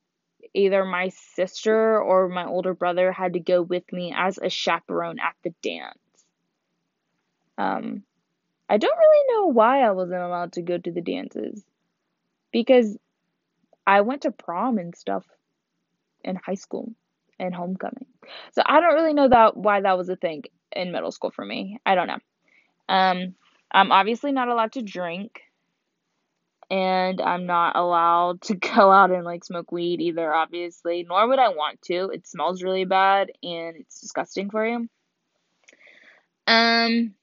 either 0.53 0.85
my 0.85 1.09
sister 1.09 2.01
or 2.01 2.29
my 2.29 2.45
older 2.45 2.73
brother 2.73 3.11
had 3.11 3.33
to 3.33 3.39
go 3.39 3.61
with 3.61 3.91
me 3.91 4.13
as 4.15 4.37
a 4.37 4.49
chaperone 4.49 5.19
at 5.19 5.35
the 5.43 5.53
dance. 5.61 5.97
Um, 7.57 8.03
I 8.69 8.77
don't 8.77 8.97
really 8.97 9.35
know 9.35 9.47
why 9.47 9.81
I 9.81 9.91
wasn't 9.91 10.21
allowed 10.21 10.53
to 10.53 10.61
go 10.61 10.77
to 10.77 10.91
the 10.91 11.01
dances 11.01 11.63
because 12.51 12.97
I 13.85 14.01
went 14.01 14.21
to 14.23 14.31
prom 14.31 14.77
and 14.77 14.95
stuff 14.95 15.25
in 16.23 16.35
high 16.35 16.55
school 16.55 16.93
and 17.39 17.53
homecoming. 17.53 18.05
So 18.53 18.61
I 18.65 18.79
don't 18.79 18.95
really 18.95 19.13
know 19.13 19.29
that 19.29 19.57
why 19.57 19.81
that 19.81 19.97
was 19.97 20.09
a 20.09 20.15
thing 20.15 20.43
in 20.71 20.91
middle 20.91 21.11
school 21.11 21.31
for 21.31 21.45
me. 21.45 21.79
I 21.85 21.95
don't 21.95 22.07
know. 22.07 22.19
Um, 22.89 23.35
I'm 23.71 23.91
obviously 23.91 24.31
not 24.31 24.47
allowed 24.47 24.73
to 24.73 24.81
drink, 24.81 25.41
and 26.69 27.21
I'm 27.21 27.45
not 27.45 27.75
allowed 27.75 28.41
to 28.43 28.55
go 28.75 28.91
out 28.91 29.11
and 29.11 29.23
like 29.23 29.43
smoke 29.43 29.71
weed 29.71 30.01
either. 30.01 30.33
Obviously, 30.33 31.05
nor 31.07 31.27
would 31.27 31.39
I 31.39 31.49
want 31.49 31.81
to. 31.83 32.09
It 32.13 32.27
smells 32.27 32.63
really 32.63 32.85
bad 32.85 33.31
and 33.41 33.77
it's 33.77 33.99
disgusting 34.01 34.49
for 34.49 34.65
you. 34.65 34.87
Um, 36.47 37.13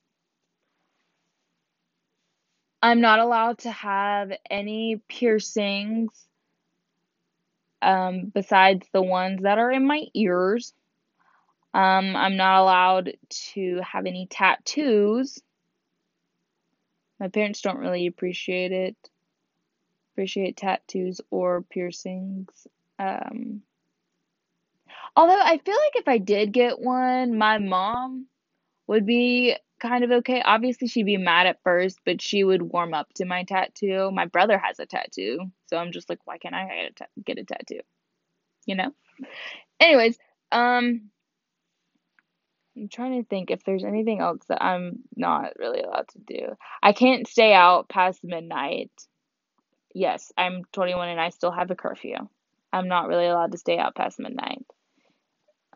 I'm 2.83 3.01
not 3.01 3.19
allowed 3.19 3.59
to 3.59 3.71
have 3.71 4.33
any 4.51 5.03
piercings 5.09 6.11
um, 7.83 8.31
besides 8.35 8.87
the 8.93 9.03
ones 9.03 9.43
that 9.43 9.59
are 9.59 9.71
in 9.71 9.87
my 9.87 10.07
ears. 10.15 10.73
Um, 11.73 12.17
I'm 12.17 12.37
not 12.37 12.61
allowed 12.63 13.13
to 13.53 13.81
have 13.83 14.07
any 14.07 14.27
tattoos. 14.29 15.39
My 17.21 17.29
parents 17.29 17.61
don't 17.61 17.79
really 17.79 18.07
appreciate 18.07 18.73
it. 18.73 18.97
Appreciate 20.21 20.59
tattoos 20.59 21.23
or 21.31 21.63
piercings. 21.63 22.67
Um, 22.99 23.63
although 25.17 25.41
I 25.41 25.57
feel 25.65 25.75
like 25.75 25.95
if 25.95 26.09
I 26.09 26.19
did 26.19 26.53
get 26.53 26.79
one, 26.79 27.39
my 27.39 27.57
mom 27.57 28.27
would 28.87 29.07
be 29.07 29.57
kind 29.81 30.05
of 30.05 30.11
okay. 30.11 30.43
Obviously, 30.43 30.89
she'd 30.89 31.07
be 31.07 31.17
mad 31.17 31.47
at 31.47 31.63
first, 31.65 32.01
but 32.05 32.21
she 32.21 32.45
would 32.45 32.61
warm 32.61 32.93
up 32.93 33.11
to 33.15 33.25
my 33.25 33.45
tattoo. 33.45 34.11
My 34.13 34.27
brother 34.27 34.59
has 34.59 34.79
a 34.79 34.85
tattoo, 34.85 35.39
so 35.69 35.79
I'm 35.79 35.91
just 35.91 36.11
like, 36.11 36.19
why 36.27 36.37
can't 36.37 36.55
I 36.55 36.67
get 36.67 36.91
a, 36.91 36.93
ta- 36.93 37.23
get 37.25 37.39
a 37.39 37.45
tattoo? 37.45 37.81
You 38.67 38.75
know? 38.75 38.93
Anyways, 39.81 40.19
um, 40.53 41.09
I'm 42.77 42.89
trying 42.91 43.23
to 43.23 43.27
think 43.27 43.51
if 43.51 43.65
there's 43.65 43.85
anything 43.85 44.21
else 44.21 44.43
that 44.51 44.63
I'm 44.63 44.99
not 45.17 45.55
really 45.59 45.81
allowed 45.81 46.09
to 46.09 46.19
do. 46.19 46.57
I 46.83 46.93
can't 46.93 47.27
stay 47.27 47.55
out 47.55 47.89
past 47.89 48.21
midnight. 48.23 48.91
Yes, 49.95 50.33
I'm 50.37 50.65
21 50.73 51.09
and 51.09 51.21
I 51.21 51.31
still 51.31 51.51
have 51.51 51.71
a 51.71 51.77
curfew. 51.77 52.17
I'm 52.73 52.89
not 52.89 53.09
really 53.09 53.27
allowed 53.27 53.53
to 53.53 53.59
stay 53.59 53.79
out 53.79 53.95
past 53.97 54.19
midnight. 54.21 54.65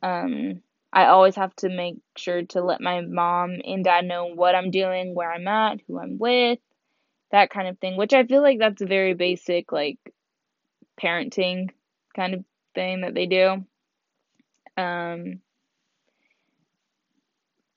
Um, 0.02 0.62
I 0.92 1.06
always 1.06 1.34
have 1.36 1.54
to 1.56 1.68
make 1.68 1.96
sure 2.16 2.42
to 2.46 2.62
let 2.62 2.80
my 2.80 3.00
mom 3.00 3.56
and 3.64 3.82
dad 3.84 4.04
know 4.04 4.26
what 4.26 4.54
I'm 4.54 4.70
doing, 4.70 5.14
where 5.14 5.32
I'm 5.32 5.48
at, 5.48 5.80
who 5.88 5.98
I'm 5.98 6.18
with, 6.18 6.60
that 7.32 7.50
kind 7.50 7.68
of 7.68 7.78
thing, 7.78 7.96
which 7.96 8.12
I 8.14 8.24
feel 8.24 8.42
like 8.42 8.58
that's 8.60 8.82
a 8.82 8.86
very 8.86 9.14
basic, 9.14 9.72
like, 9.72 9.98
parenting 11.00 11.70
kind 12.14 12.34
of 12.34 12.44
thing 12.74 13.02
that 13.02 13.14
they 13.14 13.26
do. 13.26 13.64
Um, 14.76 15.40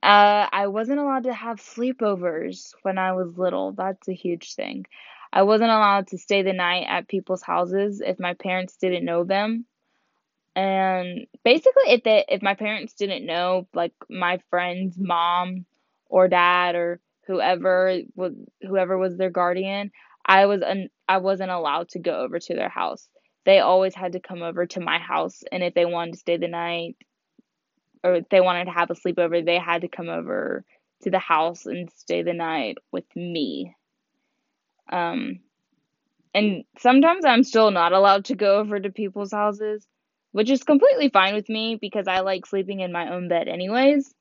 uh, 0.03 0.47
I 0.51 0.67
wasn't 0.67 0.99
allowed 0.99 1.23
to 1.23 1.33
have 1.33 1.57
sleepovers 1.59 2.73
when 2.83 2.97
I 2.97 3.13
was 3.13 3.37
little. 3.37 3.71
That's 3.73 4.07
a 4.07 4.13
huge 4.13 4.53
thing. 4.53 4.85
I 5.31 5.43
wasn't 5.43 5.71
allowed 5.71 6.07
to 6.07 6.17
stay 6.17 6.41
the 6.41 6.53
night 6.53 6.85
at 6.87 7.07
people's 7.07 7.43
houses 7.43 8.01
if 8.05 8.19
my 8.19 8.33
parents 8.33 8.77
didn't 8.77 9.05
know 9.05 9.23
them. 9.23 9.65
And 10.55 11.27
basically 11.43 11.91
if 11.91 12.03
they 12.03 12.25
if 12.27 12.41
my 12.41 12.55
parents 12.55 12.93
didn't 12.93 13.25
know 13.25 13.67
like 13.73 13.93
my 14.09 14.39
friend's 14.49 14.97
mom 14.97 15.65
or 16.07 16.27
dad 16.27 16.75
or 16.75 16.99
whoever 17.27 17.99
was 18.15 18.33
whoever 18.61 18.97
was 18.97 19.17
their 19.17 19.29
guardian, 19.29 19.91
I 20.25 20.47
was 20.47 20.63
un, 20.63 20.89
I 21.07 21.17
wasn't 21.17 21.51
allowed 21.51 21.89
to 21.89 21.99
go 21.99 22.21
over 22.21 22.39
to 22.39 22.55
their 22.55 22.69
house. 22.69 23.07
They 23.45 23.59
always 23.59 23.93
had 23.93 24.13
to 24.13 24.19
come 24.19 24.41
over 24.41 24.65
to 24.65 24.79
my 24.79 24.97
house 24.97 25.43
and 25.51 25.63
if 25.63 25.73
they 25.75 25.85
wanted 25.85 26.13
to 26.13 26.19
stay 26.19 26.37
the 26.37 26.47
night 26.47 26.97
or 28.03 28.15
if 28.15 28.29
they 28.29 28.41
wanted 28.41 28.65
to 28.65 28.71
have 28.71 28.89
a 28.89 28.95
sleepover, 28.95 29.45
they 29.45 29.59
had 29.59 29.81
to 29.81 29.87
come 29.87 30.09
over 30.09 30.63
to 31.03 31.11
the 31.11 31.19
house 31.19 31.65
and 31.65 31.91
stay 31.91 32.23
the 32.23 32.33
night 32.33 32.77
with 32.91 33.05
me. 33.15 33.75
Um, 34.91 35.39
and 36.33 36.63
sometimes 36.79 37.25
I'm 37.25 37.43
still 37.43 37.71
not 37.71 37.93
allowed 37.93 38.25
to 38.25 38.35
go 38.35 38.59
over 38.59 38.79
to 38.79 38.91
people's 38.91 39.31
houses, 39.31 39.85
which 40.31 40.49
is 40.49 40.63
completely 40.63 41.09
fine 41.09 41.33
with 41.33 41.49
me 41.49 41.77
because 41.79 42.07
I 42.07 42.19
like 42.19 42.45
sleeping 42.45 42.79
in 42.81 42.91
my 42.91 43.11
own 43.13 43.27
bed 43.27 43.47
anyways. 43.47 44.13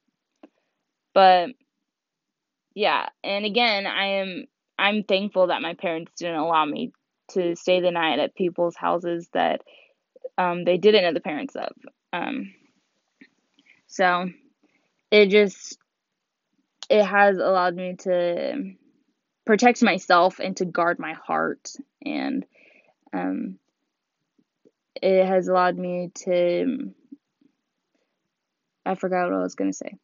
But 1.14 1.50
yeah, 2.74 3.08
and 3.24 3.44
again, 3.44 3.86
I 3.86 4.06
am 4.20 4.46
I'm 4.78 5.02
thankful 5.02 5.48
that 5.48 5.62
my 5.62 5.74
parents 5.74 6.12
didn't 6.18 6.36
allow 6.36 6.64
me 6.64 6.92
to 7.30 7.56
stay 7.56 7.80
the 7.80 7.90
night 7.90 8.18
at 8.18 8.34
people's 8.34 8.76
houses 8.76 9.28
that 9.32 9.62
um, 10.38 10.64
they 10.64 10.76
didn't 10.76 11.02
know 11.02 11.12
the 11.12 11.20
parents 11.20 11.56
of. 11.56 11.72
Um, 12.12 12.52
so 13.86 14.28
it 15.10 15.28
just 15.28 15.78
it 16.88 17.04
has 17.04 17.38
allowed 17.38 17.74
me 17.74 17.96
to 18.00 18.74
protect 19.46 19.82
myself 19.82 20.40
and 20.40 20.56
to 20.56 20.64
guard 20.64 20.98
my 20.98 21.14
heart 21.14 21.70
and 22.04 22.44
um, 23.12 23.58
it 25.00 25.26
has 25.26 25.48
allowed 25.48 25.78
me 25.78 26.10
to 26.14 26.92
I 28.84 28.94
forgot 28.94 29.30
what 29.30 29.38
I 29.38 29.42
was 29.42 29.56
going 29.56 29.70
to 29.70 29.76
say. 29.76 29.96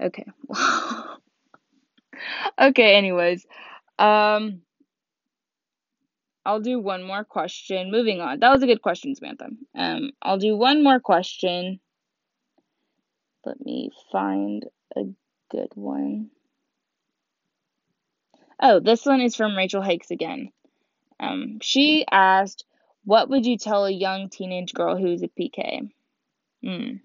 Okay. 0.00 0.24
okay, 2.60 2.96
anyways. 2.96 3.46
Um 3.98 4.62
I'll 6.46 6.60
do 6.60 6.80
one 6.80 7.04
more 7.04 7.22
question. 7.22 7.90
Moving 7.90 8.22
on. 8.22 8.40
That 8.40 8.50
was 8.50 8.62
a 8.62 8.66
good 8.66 8.80
question, 8.80 9.14
Samantha. 9.14 9.48
Um 9.76 10.12
I'll 10.22 10.38
do 10.38 10.56
one 10.56 10.82
more 10.82 11.00
question. 11.00 11.80
Let 13.44 13.64
me 13.64 13.90
find 14.10 14.64
a 14.96 15.02
good 15.50 15.70
one. 15.74 16.30
Oh, 18.62 18.78
this 18.78 19.06
one 19.06 19.20
is 19.20 19.36
from 19.36 19.56
Rachel 19.56 19.82
Hakes 19.82 20.10
again. 20.10 20.52
Um, 21.18 21.58
she 21.62 22.04
asked, 22.10 22.64
What 23.04 23.30
would 23.30 23.46
you 23.46 23.56
tell 23.56 23.86
a 23.86 23.90
young 23.90 24.28
teenage 24.28 24.74
girl 24.74 24.96
who's 24.96 25.22
a 25.22 25.28
PK? 25.28 25.90
Hmm. 26.62 26.96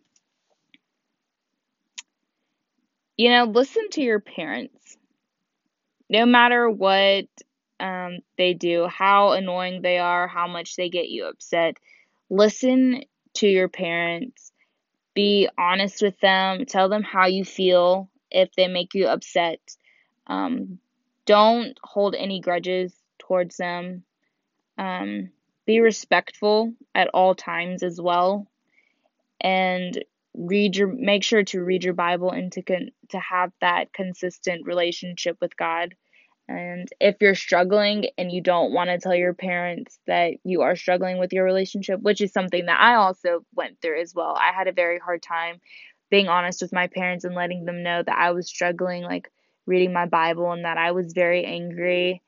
You 3.18 3.30
know, 3.30 3.46
listen 3.46 3.90
to 3.92 4.02
your 4.02 4.20
parents. 4.20 4.98
No 6.10 6.26
matter 6.26 6.70
what 6.70 7.28
um, 7.80 8.20
they 8.38 8.54
do, 8.54 8.88
how 8.88 9.32
annoying 9.32 9.82
they 9.82 9.98
are, 9.98 10.28
how 10.28 10.48
much 10.48 10.76
they 10.76 10.90
get 10.90 11.08
you 11.08 11.26
upset, 11.26 11.78
listen 12.30 13.04
to 13.36 13.48
your 13.48 13.70
parents. 13.70 14.52
Be 15.14 15.48
honest 15.58 16.02
with 16.02 16.20
them. 16.20 16.66
Tell 16.66 16.90
them 16.90 17.04
how 17.04 17.28
you 17.28 17.46
feel 17.46 18.10
if 18.30 18.54
they 18.58 18.68
make 18.68 18.94
you 18.94 19.08
upset. 19.08 19.60
Um, 20.28 20.80
don't 21.26 21.78
hold 21.84 22.16
any 22.16 22.40
grudges 22.40 22.94
towards 23.20 23.58
them. 23.58 24.04
Um, 24.78 25.30
be 25.66 25.80
respectful 25.80 26.74
at 26.94 27.10
all 27.14 27.36
times 27.36 27.84
as 27.84 28.00
well. 28.00 28.48
And 29.42 30.04
read 30.38 30.76
your 30.76 30.88
make 30.88 31.24
sure 31.24 31.44
to 31.44 31.64
read 31.64 31.84
your 31.84 31.94
Bible 31.94 32.32
and 32.32 32.52
to 32.52 32.62
con- 32.62 32.92
to 33.10 33.20
have 33.20 33.52
that 33.62 33.94
consistent 33.94 34.66
relationship 34.66 35.38
with 35.42 35.56
God. 35.58 35.96
And 36.48 36.88
if 37.00 37.16
you're 37.22 37.36
struggling 37.36 38.08
and 38.18 38.32
you 38.32 38.42
don't 38.42 38.72
want 38.72 38.90
to 38.90 39.00
tell 39.00 39.16
your 39.16 39.34
parents 39.34 39.98
that 40.06 40.34
you 40.44 40.62
are 40.62 40.76
struggling 40.76 41.18
with 41.18 41.34
your 41.34 41.44
relationship, 41.44 42.02
which 42.02 42.22
is 42.22 42.32
something 42.32 42.68
that 42.68 42.80
I 42.80 42.96
also 42.96 43.44
went 43.56 43.82
through 43.82 44.02
as 44.02 44.14
well. 44.14 44.38
I 44.40 44.52
had 44.52 44.68
a 44.68 44.72
very 44.74 45.00
hard 45.00 45.24
time 45.24 45.60
being 46.12 46.28
honest 46.28 46.62
with 46.62 46.72
my 46.72 46.86
parents 46.86 47.26
and 47.26 47.34
letting 47.34 47.66
them 47.66 47.82
know 47.82 48.04
that 48.04 48.16
I 48.16 48.32
was 48.32 48.48
struggling 48.48 49.04
like 49.04 49.32
reading 49.66 49.94
my 49.94 50.06
Bible 50.06 50.52
and 50.52 50.66
that 50.66 50.78
I 50.78 50.92
was 50.92 51.14
very 51.14 51.46
angry 51.46 52.22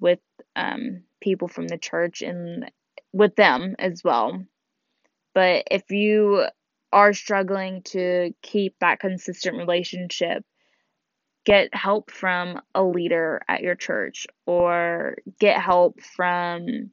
with 0.00 0.20
um, 0.56 1.02
people 1.20 1.48
from 1.48 1.68
the 1.68 1.78
church 1.78 2.22
and 2.22 2.70
with 3.12 3.36
them 3.36 3.76
as 3.78 4.02
well. 4.04 4.44
But 5.34 5.64
if 5.70 5.90
you 5.90 6.46
are 6.92 7.14
struggling 7.14 7.82
to 7.82 8.34
keep 8.42 8.78
that 8.80 9.00
consistent 9.00 9.56
relationship, 9.56 10.44
get 11.44 11.74
help 11.74 12.10
from 12.10 12.60
a 12.74 12.82
leader 12.82 13.40
at 13.48 13.62
your 13.62 13.74
church 13.74 14.26
or 14.46 15.16
get 15.40 15.60
help 15.60 16.00
from 16.00 16.90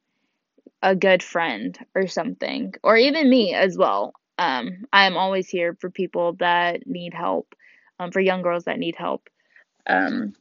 a 0.82 0.96
good 0.96 1.22
friend 1.22 1.78
or 1.94 2.06
something, 2.06 2.72
or 2.82 2.96
even 2.96 3.28
me 3.28 3.54
as 3.54 3.76
well. 3.76 4.14
Um, 4.38 4.86
I 4.92 5.06
am 5.06 5.16
always 5.16 5.48
here 5.48 5.76
for 5.78 5.90
people 5.90 6.32
that 6.40 6.86
need 6.86 7.12
help, 7.12 7.54
um, 7.98 8.10
for 8.10 8.20
young 8.20 8.40
girls 8.40 8.64
that 8.64 8.78
need 8.78 8.96
help. 8.96 9.28
Um, 9.90 10.34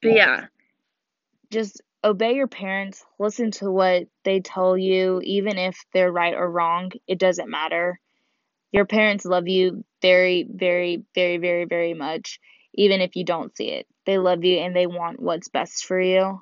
but 0.00 0.12
yeah, 0.12 0.46
just 1.50 1.80
obey 2.04 2.34
your 2.34 2.46
parents, 2.46 3.04
listen 3.18 3.50
to 3.52 3.70
what 3.70 4.04
they 4.24 4.40
tell 4.40 4.78
you, 4.78 5.20
even 5.24 5.58
if 5.58 5.84
they're 5.92 6.12
right 6.12 6.34
or 6.34 6.50
wrong, 6.50 6.92
it 7.06 7.18
doesn't 7.18 7.50
matter. 7.50 7.98
Your 8.70 8.84
parents 8.84 9.24
love 9.24 9.48
you 9.48 9.84
very, 10.02 10.46
very, 10.48 11.02
very, 11.14 11.38
very, 11.38 11.64
very 11.64 11.94
much, 11.94 12.38
even 12.74 13.00
if 13.00 13.16
you 13.16 13.24
don't 13.24 13.56
see 13.56 13.70
it. 13.70 13.86
They 14.06 14.18
love 14.18 14.44
you 14.44 14.58
and 14.58 14.76
they 14.76 14.86
want 14.86 15.20
what's 15.20 15.48
best 15.48 15.84
for 15.84 16.00
you. 16.00 16.40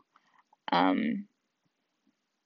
Um, 0.70 1.26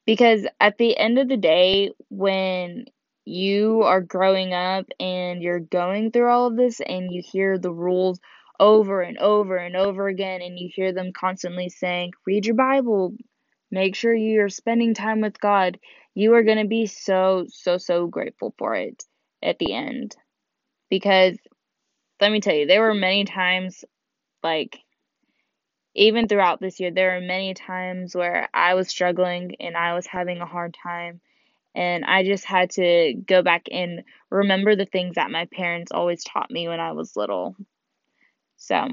because 0.06 0.46
at 0.60 0.78
the 0.78 0.96
end 0.96 1.18
of 1.18 1.28
the 1.28 1.36
day, 1.36 1.92
when 2.08 2.84
you 3.24 3.82
are 3.82 4.00
growing 4.00 4.54
up 4.54 4.86
and 4.98 5.42
you're 5.42 5.60
going 5.60 6.10
through 6.10 6.28
all 6.28 6.46
of 6.46 6.56
this 6.56 6.80
and 6.80 7.12
you 7.12 7.22
hear 7.24 7.58
the 7.58 7.72
rules 7.72 8.18
over 8.60 9.00
and 9.00 9.18
over 9.18 9.56
and 9.56 9.74
over 9.74 10.06
again 10.06 10.42
and 10.42 10.58
you 10.58 10.70
hear 10.72 10.92
them 10.92 11.12
constantly 11.12 11.70
saying, 11.70 12.12
read 12.26 12.46
your 12.46 12.54
Bible, 12.54 13.16
make 13.70 13.96
sure 13.96 14.14
you're 14.14 14.50
spending 14.50 14.94
time 14.94 15.22
with 15.22 15.40
God, 15.40 15.80
you 16.14 16.34
are 16.34 16.44
going 16.44 16.58
to 16.58 16.68
be 16.68 16.86
so, 16.86 17.46
so, 17.48 17.78
so 17.78 18.06
grateful 18.06 18.54
for 18.58 18.74
it 18.74 19.02
at 19.42 19.58
the 19.58 19.72
end. 19.72 20.14
Because 20.90 21.38
let 22.20 22.30
me 22.30 22.40
tell 22.40 22.54
you, 22.54 22.66
there 22.66 22.82
were 22.82 22.94
many 22.94 23.24
times, 23.24 23.84
like, 24.42 24.78
even 25.94 26.28
throughout 26.28 26.60
this 26.60 26.80
year, 26.80 26.90
there 26.90 27.14
were 27.14 27.26
many 27.26 27.54
times 27.54 28.14
where 28.14 28.48
I 28.52 28.74
was 28.74 28.88
struggling 28.88 29.56
and 29.58 29.76
I 29.76 29.94
was 29.94 30.06
having 30.06 30.40
a 30.40 30.46
hard 30.46 30.76
time. 30.82 31.20
And 31.74 32.04
I 32.04 32.24
just 32.24 32.44
had 32.44 32.70
to 32.72 33.14
go 33.26 33.42
back 33.42 33.66
and 33.70 34.02
remember 34.30 34.76
the 34.76 34.86
things 34.86 35.14
that 35.14 35.30
my 35.30 35.48
parents 35.52 35.92
always 35.92 36.24
taught 36.24 36.50
me 36.50 36.68
when 36.68 36.80
I 36.80 36.92
was 36.92 37.16
little. 37.16 37.56
So 38.60 38.88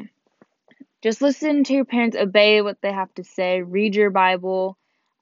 just 1.04 1.22
listen 1.22 1.64
to 1.66 1.74
your 1.74 1.86
parents, 1.86 2.18
obey 2.18 2.62
what 2.62 2.78
they 2.82 2.92
have 2.92 3.14
to 3.16 3.24
say, 3.24 3.62
read 3.62 3.96
your 3.96 4.10
Bible, 4.10 4.78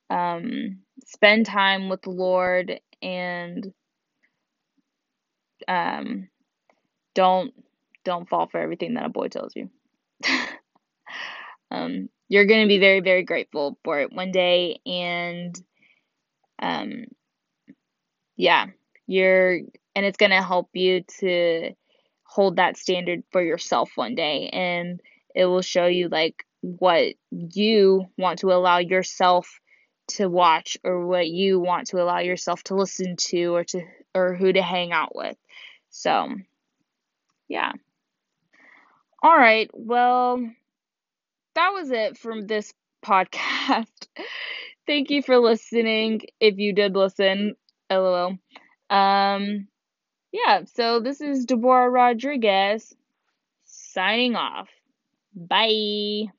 um, 0.10 0.80
spend 1.06 1.46
time 1.46 1.90
with 1.90 2.02
the 2.04 2.12
Lord, 2.12 2.80
and 3.02 3.74
um, 5.68 6.30
don't 7.16 7.54
don't 8.04 8.30
fall 8.30 8.48
for 8.48 8.60
everything 8.60 8.94
that 8.94 9.06
a 9.06 9.10
boy 9.10 9.28
tells 9.28 9.56
you. 9.56 9.70
um, 11.72 12.10
you're 12.30 12.46
to 12.62 12.68
be 12.68 12.80
very 12.80 13.02
very 13.02 13.24
grateful 13.24 13.78
for 13.84 14.00
it 14.00 14.14
one 14.14 14.32
day, 14.32 14.80
and 14.86 15.60
um, 16.62 17.06
yeah, 18.38 18.68
you're 19.08 19.56
and 19.96 20.06
it's 20.06 20.18
to 20.32 20.42
help 20.42 20.70
you 20.74 21.04
to 21.20 21.72
hold 22.36 22.58
that 22.58 22.76
standard 22.76 23.24
for 23.32 23.42
yourself 23.42 23.92
one 23.96 24.14
day, 24.14 24.50
and 24.52 25.00
it 25.34 25.46
will 25.46 25.62
show 25.62 25.86
you 25.86 26.10
like 26.10 26.46
what 26.60 27.14
you 27.32 28.08
want 28.18 28.40
to 28.40 28.52
allow 28.52 28.80
yourself 28.80 29.62
to 30.08 30.28
watch 30.28 30.76
or 30.84 31.08
what 31.08 31.30
you 31.30 31.62
want 31.62 31.88
to 31.88 32.02
allow 32.02 32.20
yourself 32.20 32.62
to 32.64 32.76
listen 32.76 33.16
to 33.16 33.56
or 33.56 33.64
to 33.64 33.82
or 34.14 34.36
who 34.36 34.52
to 34.52 34.62
hang 34.62 34.92
out 34.92 35.16
with. 35.16 35.38
So, 35.92 36.28
yeah. 37.48 37.72
All 39.24 39.38
right. 39.38 39.70
Well, 39.74 40.46
that 41.56 41.70
was 41.70 41.90
it 41.90 42.18
from 42.18 42.48
this 42.48 42.74
podcast. 43.04 43.88
Thank 44.86 45.10
you 45.10 45.24
for 45.24 45.38
listening. 45.40 46.20
If 46.42 46.58
you 46.58 46.74
did 46.74 46.96
listen, 46.96 47.56
lol. 47.90 48.38
Um, 48.90 49.68
yeah. 50.36 50.64
So 50.66 51.00
this 51.00 51.22
is 51.22 51.46
Deborah 51.46 51.90
Rodriguez 51.90 52.96
signing 53.66 54.36
off. 54.36 54.70
Bye. 55.36 56.32